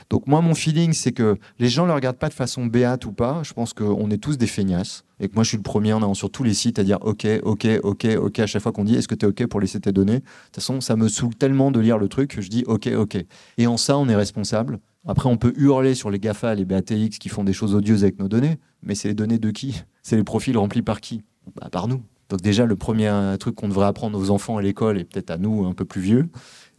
[0.10, 3.06] Donc moi, mon feeling, c'est que les gens ne le regardent pas de façon béate
[3.06, 3.42] ou pas.
[3.44, 5.98] Je pense qu'on est tous des feignasses et que moi, je suis le premier en
[5.98, 8.86] allant sur tous les sites à dire OK, OK, OK, OK à chaque fois qu'on
[8.86, 10.20] dit est-ce que tu es OK pour laisser tes données?
[10.20, 12.88] De toute façon, ça me saoule tellement de lire le truc que je dis OK,
[12.88, 13.18] OK.
[13.58, 14.80] Et en ça, on est responsable.
[15.08, 18.20] Après, on peut hurler sur les GAFA, les BATX qui font des choses odieuses avec
[18.20, 19.82] nos données, mais c'est les données de qui?
[20.02, 21.22] C'est les profils remplis par qui?
[21.56, 22.02] Bah, Par nous.
[22.30, 25.38] Donc déjà, le premier truc qu'on devrait apprendre aux enfants à l'école, et peut-être à
[25.38, 26.30] nous un peu plus vieux,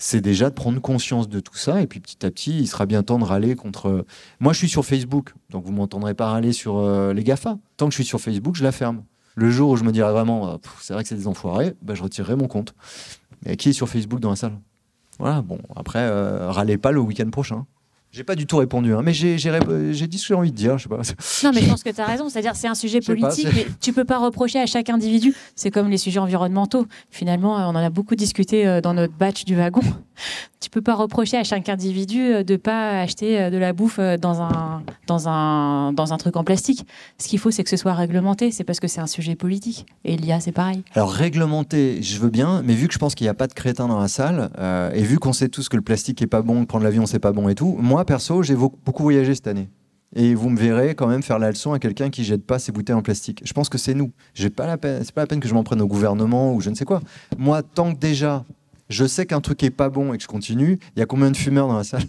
[0.00, 1.82] c'est déjà de prendre conscience de tout ça.
[1.82, 4.06] Et puis petit à petit, il sera bien temps de râler contre...
[4.40, 7.58] Moi, je suis sur Facebook, donc vous m'entendrez pas râler sur euh, les GAFA.
[7.76, 9.04] Tant que je suis sur Facebook, je la ferme.
[9.36, 11.94] Le jour où je me dirais vraiment, euh, c'est vrai que c'est des enfoirés, bah,
[11.94, 12.74] je retirerai mon compte.
[13.44, 14.58] Mais qui est sur Facebook dans la salle?
[15.18, 17.66] Voilà, bon, après, euh, râlez pas le week-end prochain.
[18.12, 20.76] J'ai pas du tout répondu, hein, mais j'ai dit ce que j'ai envie de dire.
[20.78, 20.96] Je sais pas.
[21.44, 22.28] Non, mais je pense que tu as raison.
[22.28, 25.32] C'est-à-dire, c'est un sujet politique, mais tu peux pas reprocher à chaque individu.
[25.54, 26.88] C'est comme les sujets environnementaux.
[27.10, 29.82] Finalement, on en a beaucoup discuté euh, dans notre batch du wagon.
[30.58, 33.98] Tu peux pas reprocher à chaque individu euh, de pas acheter euh, de la bouffe
[33.98, 36.86] dans un, dans un, dans un truc en plastique.
[37.16, 38.50] Ce qu'il faut, c'est que ce soit réglementé.
[38.50, 39.86] C'est parce que c'est un sujet politique.
[40.04, 40.82] Et l'IA, c'est pareil.
[40.94, 43.54] Alors, réglementé, je veux bien, mais vu que je pense qu'il n'y a pas de
[43.54, 44.50] crétins dans la salle,
[44.94, 47.18] et vu qu'on sait tous que le plastique est pas bon, que prendre l'avion, c'est
[47.20, 49.68] pas bon et tout, moi, perso, j'ai beaucoup voyagé cette année.
[50.14, 52.72] Et vous me verrez quand même faire la leçon à quelqu'un qui jette pas ses
[52.72, 53.42] bouteilles en plastique.
[53.44, 54.12] Je pense que c'est nous.
[54.34, 54.76] J'ai pas.
[54.82, 57.00] C'est pas la peine que je m'en prenne au gouvernement ou je ne sais quoi.
[57.38, 58.44] Moi, tant que déjà,
[58.88, 60.78] je sais qu'un truc est pas bon et que je continue.
[60.96, 62.02] Il y a combien de fumeurs dans la salle?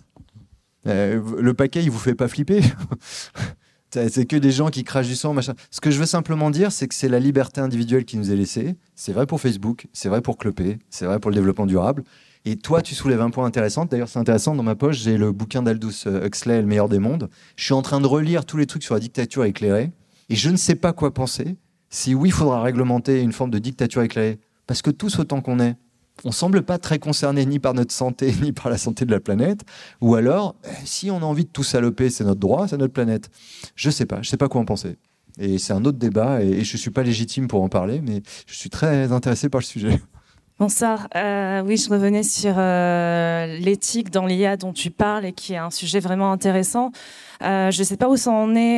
[0.88, 2.62] Euh, Le paquet, il vous fait pas flipper
[3.94, 5.54] C'est que des gens qui crachent du sang, machin.
[5.70, 8.38] Ce que je veux simplement dire, c'est que c'est la liberté individuelle qui nous est
[8.38, 8.76] laissée.
[8.96, 12.06] C'est vrai pour Facebook, c'est vrai pour Clopé, c'est vrai pour le développement durable.
[12.46, 13.86] Et toi, tu soulèves un point intéressant.
[13.86, 14.56] D'ailleurs, c'est intéressant.
[14.56, 17.30] Dans ma poche, j'ai le bouquin d'Aldous Huxley, Le meilleur des mondes.
[17.56, 19.92] Je suis en train de relire tous les trucs sur la dictature éclairée.
[20.30, 21.58] Et je ne sais pas quoi penser.
[21.90, 24.40] Si oui, il faudra réglementer une forme de dictature éclairée.
[24.66, 25.76] Parce que tous autant qu'on est,
[26.24, 29.20] on semble pas très concerné ni par notre santé, ni par la santé de la
[29.20, 29.62] planète.
[30.02, 32.94] Ou alors, eh, si on a envie de tout saloper, c'est notre droit, c'est notre
[32.94, 33.30] planète.
[33.76, 34.22] Je sais pas.
[34.22, 34.98] Je sais pas quoi en penser.
[35.40, 36.44] Et c'est un autre débat.
[36.44, 39.62] Et, je je suis pas légitime pour en parler, mais je suis très intéressé par
[39.62, 40.00] le sujet.
[40.62, 41.08] Bonsoir.
[41.16, 45.58] Euh, oui, je revenais sur euh, l'éthique dans l'IA dont tu parles et qui est
[45.58, 46.92] un sujet vraiment intéressant.
[47.42, 48.78] Euh, je ne sais pas où ça en est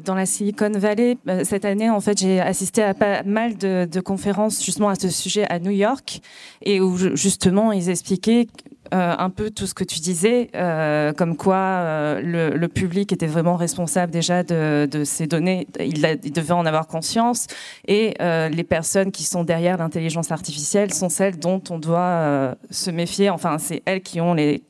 [0.00, 1.16] dans la Silicon Valley.
[1.44, 5.08] Cette année, en fait, j'ai assisté à pas mal de, de, conférences justement à ce
[5.08, 6.20] sujet à New York
[6.62, 8.48] et où justement ils expliquaient
[8.94, 12.20] euh, un peu tout ce que tu disais, euh, comme quoi euh,
[12.54, 16.00] le, public était vraiment responsable déjà de, ces données, il,
[16.32, 17.46] devait en avoir conscience,
[17.86, 23.30] et les personnes qui sont derrière l'intelligence artificielle sont celles dont on doit se méfier,
[23.30, 24.62] enfin c'est elles qui ont les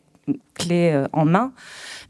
[0.54, 1.52] clés en main.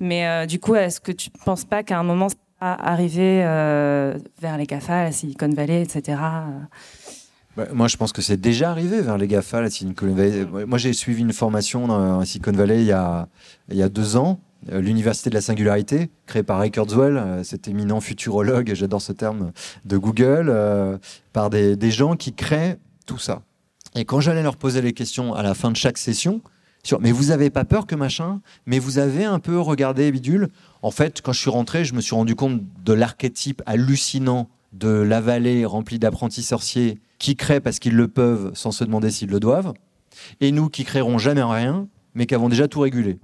[0.01, 3.41] Mais du coup, est-ce que tu ne penses pas qu'à un moment, ça va arriver
[4.41, 6.19] vers les GAFA, la Silicon Valley, etc.
[7.57, 10.47] Bah, moi, je pense que c'est déjà arrivé vers les GAFA, la Silicon Valley.
[10.67, 13.29] Moi, j'ai suivi une formation dans Silicon Valley il y a,
[13.71, 14.41] il y a deux ans,
[14.71, 19.13] euh, l'Université de la Singularité, créée par Ray Kurzweil, euh, cet éminent futurologue, j'adore ce
[19.13, 19.53] terme,
[19.87, 20.99] de Google, euh,
[21.33, 22.77] par des, des, gens qui créent
[23.07, 23.41] tout ça.
[23.95, 26.43] Et quand j'allais leur poser les questions à la fin de chaque session,
[26.83, 30.49] sur mais vous avez pas peur que machin, mais vous avez un peu regardé bidule.
[30.83, 34.89] En fait, quand je suis rentré, je me suis rendu compte de l'archétype hallucinant de
[34.89, 39.31] la vallée remplie d'apprentis sorciers qui créent parce qu'ils le peuvent sans se demander s'ils
[39.31, 39.73] le doivent,
[40.41, 43.19] et nous qui créerons jamais rien, mais qui avons déjà tout régulé.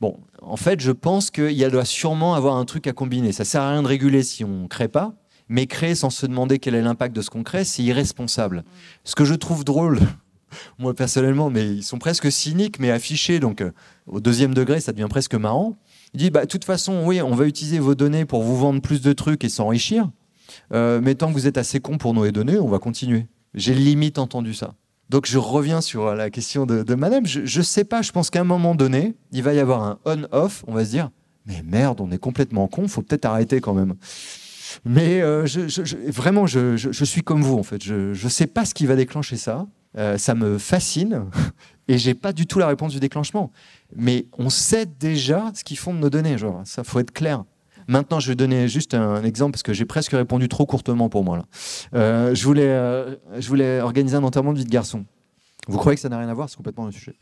[0.00, 3.32] Bon, en fait, je pense qu'il doit sûrement avoir un truc à combiner.
[3.32, 5.14] Ça sert à rien de réguler si on ne crée pas,
[5.48, 8.64] mais créer sans se demander quel est l'impact de ce qu'on crée, c'est irresponsable.
[9.04, 9.98] Ce que je trouve drôle,
[10.78, 13.72] moi personnellement, mais ils sont presque cyniques, mais affichés, donc euh,
[14.06, 15.76] au deuxième degré, ça devient presque marrant.
[16.14, 18.80] Il dit, bah, de toute façon, oui, on va utiliser vos données pour vous vendre
[18.80, 20.08] plus de trucs et s'enrichir.
[20.72, 23.26] Euh, mais tant que vous êtes assez con pour nous les donner, on va continuer.
[23.54, 24.74] J'ai limite entendu ça.
[25.08, 27.26] Donc je reviens sur la question de, madame.
[27.26, 29.98] Je ne sais pas, je pense qu'à un moment donné, il va y avoir un
[30.04, 30.64] on-off.
[30.68, 31.10] On va se dire,
[31.46, 33.94] mais merde, on est complètement con, faut peut-être arrêter quand même.
[34.84, 35.46] Mais euh,
[36.08, 37.82] vraiment, je, suis comme vous en fait.
[37.82, 39.66] Je ne sais pas ce qui va déclencher ça.
[39.98, 41.24] Euh, ça me fascine
[41.88, 43.50] et j'ai pas du tout la réponse du déclenchement.
[43.96, 46.38] Mais on sait déjà ce qu'ils font de nos données.
[46.38, 47.44] Genre, ça faut être clair.
[47.90, 51.24] Maintenant, je vais donner juste un exemple parce que j'ai presque répondu trop courtement pour
[51.24, 51.42] moi.
[51.92, 55.04] Euh, je, voulais, euh, je voulais organiser un enterrement de vie de garçon.
[55.66, 57.16] Vous croyez que ça n'a rien à voir C'est complètement un sujet.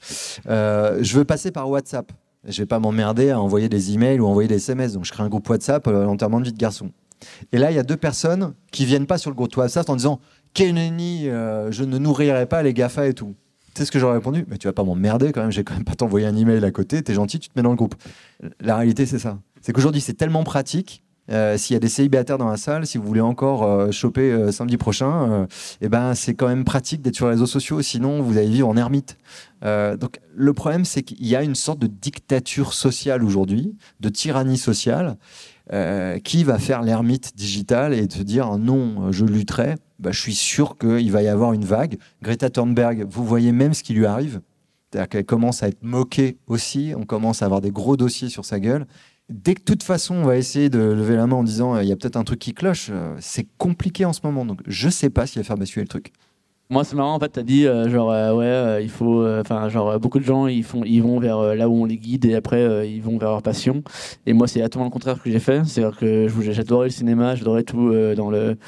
[0.47, 2.13] Euh, je veux passer par WhatsApp.
[2.47, 4.93] Je vais pas m'emmerder à envoyer des emails ou envoyer des SMS.
[4.93, 6.91] Donc, je crée un groupe WhatsApp, l'enterrement de vie de garçon.
[7.51, 9.97] Et là, il y a deux personnes qui viennent pas sur le groupe WhatsApp en
[9.97, 10.21] disant
[10.53, 13.35] Kenny, je ne nourrirai pas les GAFA et tout.
[13.79, 15.85] Sais ce que j'aurais répondu Mais tu vas pas m'emmerder quand même, j'ai quand même
[15.85, 17.95] pas t'envoyer un email à côté, t'es gentil, tu te mets dans le groupe.
[18.61, 19.39] La réalité, c'est ça.
[19.63, 21.03] C'est qu'aujourd'hui, c'est tellement pratique.
[21.31, 24.33] Euh, s'il y a des célibataires dans la salle, si vous voulez encore euh, choper
[24.33, 25.47] euh, samedi prochain,
[25.81, 28.69] eh ben, c'est quand même pratique d'être sur les réseaux sociaux, sinon vous allez vivre
[28.69, 29.19] en ermite.
[29.63, 34.59] donc le problème, c'est qu'il y a une sorte de dictature sociale aujourd'hui, de tyrannie
[34.59, 35.17] sociale,
[36.25, 39.75] qui va faire l'ermite digital et te dire non, je lutterai.
[39.99, 41.99] Bah, je suis sûr qu'il va y avoir une vague.
[42.23, 44.41] Greta Thunberg, vous voyez même ce qui lui arrive.
[44.91, 48.47] C'est-à-dire qu'elle commence à être moquée aussi, on commence à avoir des gros dossiers sur
[48.47, 48.87] sa gueule
[49.29, 51.83] dès que de toute façon on va essayer de lever la main en disant euh,
[51.83, 54.45] il y a peut-être un truc qui cloche, euh, c'est compliqué en ce moment.
[54.45, 56.13] Donc je sais pas va faire basculer le truc.
[56.71, 59.27] Moi, c'est marrant, en fait, t'as dit, euh, genre, euh, ouais, euh, il faut.
[59.27, 62.27] Enfin, genre, beaucoup de gens, ils, font, ils vont vers là où on les guide
[62.27, 63.83] et après, ils vont vers leur passion.
[64.27, 65.65] Et moi, c'est exactement le contraire que j'ai fait.
[65.65, 68.59] C'est-à-dire que j'adorais le cinéma, j'adorais tout dans le,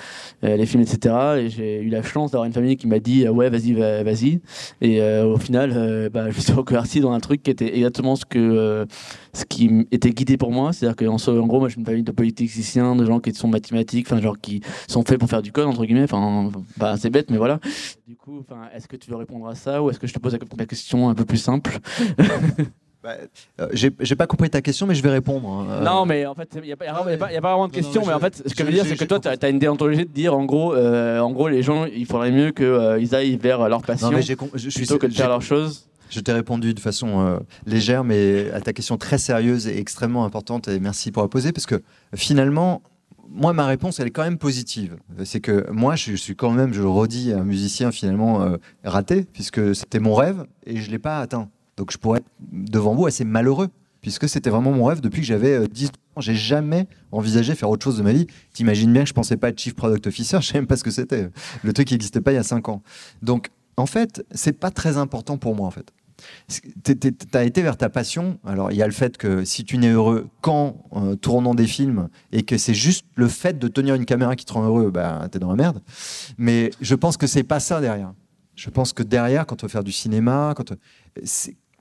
[0.43, 1.15] les films, etc.
[1.41, 4.41] Et j'ai eu la chance d'avoir une famille qui m'a dit, ouais, vas-y, vas-y.
[4.81, 8.25] Et au final, bah, je me suis reconverti dans un truc qui était exactement ce,
[8.25, 8.87] que,
[9.35, 10.73] ce qui était guidé pour moi.
[10.73, 14.07] C'est-à-dire qu'en en gros, moi, suis une famille de politiciens, de gens qui sont mathématiques,
[14.11, 16.05] enfin, genre, qui sont faits pour faire du code, entre guillemets.
[16.05, 17.61] Enfin, bah, c'est bête, mais voilà.
[18.07, 20.37] Du coup, est-ce que tu veux répondre à ça ou est-ce que je te pose
[20.57, 21.79] la question un peu plus simple
[23.03, 23.15] bah,
[23.61, 25.49] euh, J'ai pas compris ta question, mais je vais répondre.
[25.49, 25.83] Hein.
[25.83, 28.03] Non, mais en fait, il n'y a, a, pas vraiment de question.
[28.07, 30.07] mais en fait, ce que je veux dire, c'est que toi, tu as, une déontologie
[30.07, 33.37] de dire, en gros, euh, en gros les gens, il faudrait mieux qu'ils euh, aillent
[33.37, 34.35] vers leur passion non, je,
[34.75, 35.87] plutôt que de faire leurs choses.
[36.11, 40.67] Je t'ai répondu de façon légère, mais à ta question très sérieuse et extrêmement importante,
[40.67, 41.83] et merci pour la poser, parce que
[42.17, 42.83] finalement,
[43.31, 44.97] moi, ma réponse, elle est quand même positive.
[45.25, 49.25] C'est que moi, je suis quand même, je le redis, un musicien finalement euh, raté,
[49.33, 51.49] puisque c'était mon rêve et je ne l'ai pas atteint.
[51.77, 53.69] Donc je pourrais être devant vous assez malheureux,
[54.01, 56.21] puisque c'était vraiment mon rêve depuis que j'avais 10 euh, ans.
[56.21, 58.27] J'ai jamais envisagé faire autre chose de ma vie.
[58.53, 60.85] T'imagines bien que je pensais pas être Chief Product Officer, je sais même pas ce
[60.85, 61.31] que c'était.
[61.63, 62.83] Le truc qui n'existait pas il y a 5 ans.
[63.23, 65.93] Donc, en fait, c'est pas très important pour moi, en fait
[66.85, 68.39] tu as été vers ta passion?
[68.45, 71.67] Alors, il y a le fait que si tu n'es heureux qu'en euh, tournant des
[71.67, 74.91] films et que c'est juste le fait de tenir une caméra qui te rend heureux,
[74.91, 75.83] bah, tu es dans la merde.
[76.39, 78.13] Mais je pense que c'est pas ça derrière.
[78.55, 80.75] Je pense que derrière, quand tu veux faire du cinéma, quand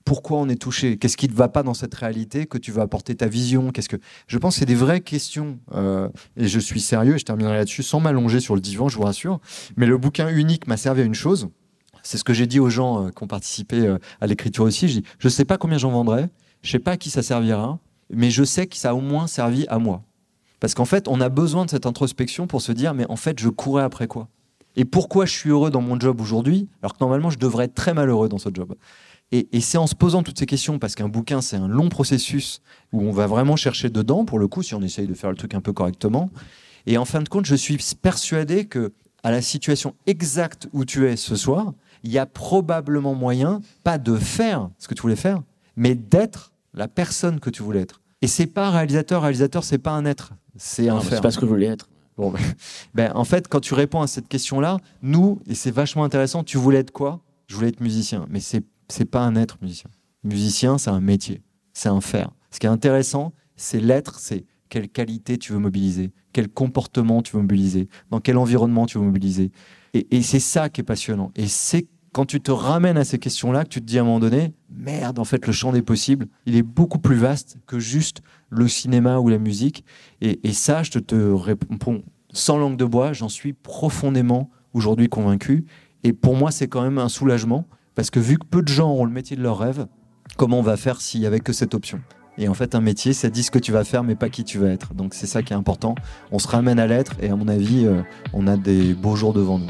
[0.10, 0.98] pourquoi on est touché?
[0.98, 2.48] Qu'est-ce qui ne va pas dans cette réalité?
[2.48, 3.72] Que tu vas apporter ta vision?
[3.72, 5.60] Qu'est-ce que Je pense que c'est des vraies questions.
[5.76, 9.04] Euh, et je suis sérieux, je terminerai là-dessus sans m'allonger sur le divan, je vous
[9.04, 9.40] rassure.
[9.78, 11.50] Mais le bouquin unique m'a servi à une chose
[12.10, 14.88] c'est ce que j'ai dit aux gens euh, qui ont participé euh, à l'écriture aussi.
[14.88, 16.28] Je dis, je sais pas combien j'en vendrai,
[16.64, 17.78] je sais pas à qui ça servira,
[18.10, 20.02] mais je sais que ça a au moins servi à moi.
[20.60, 23.40] Parce qu'en fait, on a besoin de cette introspection pour se dire, mais en fait,
[23.40, 24.28] je courais après quoi?
[24.76, 27.76] Et pourquoi je suis heureux dans mon job aujourd'hui, alors que normalement, je devrais être
[27.76, 28.74] très malheureux dans ce job?
[29.32, 31.90] Et, et c'est en se posant toutes ces questions, parce qu'un bouquin, c'est un long
[31.90, 35.30] processus où on va vraiment chercher dedans, pour le coup, si on essaye de faire
[35.30, 36.32] le truc un peu correctement.
[36.88, 41.08] Et en fin de compte, je suis persuadé que à la situation exacte où tu
[41.08, 41.74] es ce soir,
[42.04, 45.42] il y a probablement moyen, pas de faire ce que tu voulais faire,
[45.76, 48.02] mais d'être la personne que tu voulais être.
[48.22, 51.18] Et c'est pas réalisateur, réalisateur, c'est pas un être, c'est un faire.
[51.18, 51.90] C'est pas ce que je voulais être.
[52.18, 52.34] Bon,
[52.94, 56.58] ben, en fait, quand tu réponds à cette question-là, nous, et c'est vachement intéressant, tu
[56.58, 57.22] voulais être quoi?
[57.48, 59.90] Je voulais être musicien, mais c'est c'est pas un être musicien.
[60.24, 61.42] Musicien, c'est un métier,
[61.74, 62.32] c'est un faire.
[62.52, 67.36] Ce qui est intéressant, c'est l'être, c'est quelle qualité tu veux mobiliser, quel comportement tu
[67.36, 69.52] veux mobiliser, dans quel environnement tu veux mobiliser,
[69.94, 71.32] et, c'est ça qui est passionnant.
[71.36, 74.06] Et c'est quand tu te ramènes à ces questions-là que tu te dis à un
[74.06, 77.80] moment donné, merde, en fait, le champ des possibles, il est beaucoup plus vaste que
[77.80, 79.86] juste le cinéma ou la musique.
[80.22, 85.66] Et, ça, je te, réponds sans langue de bois, j'en suis profondément aujourd'hui convaincu.
[86.04, 88.92] Et pour moi, c'est quand même un soulagement, parce que vu que peu de gens
[88.92, 89.88] ont le métier de leur rêve,
[90.38, 92.02] comment on va faire s'il n'y avait que cette option?
[92.40, 94.46] Et en fait, un métier, ça dit ce que tu vas faire, mais pas qui
[94.46, 94.94] tu vas être.
[94.94, 95.94] Donc c'est ça qui est important.
[96.32, 98.02] On se ramène à l'être, et à mon avis, euh,
[98.34, 99.68] on a des beaux jours devant nous.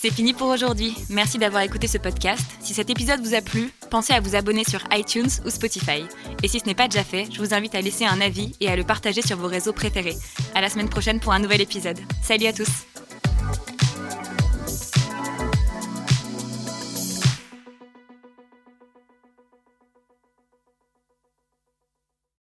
[0.00, 0.94] C'est fini pour aujourd'hui.
[1.10, 2.44] Merci d'avoir écouté ce podcast.
[2.60, 6.04] Si cet épisode vous a plu, pensez à vous abonner sur iTunes ou Spotify.
[6.42, 8.68] Et si ce n'est pas déjà fait, je vous invite à laisser un avis et
[8.68, 10.16] à le partager sur vos réseaux préférés.
[10.54, 11.98] À la semaine prochaine pour un nouvel épisode.
[12.22, 12.68] Salut à tous.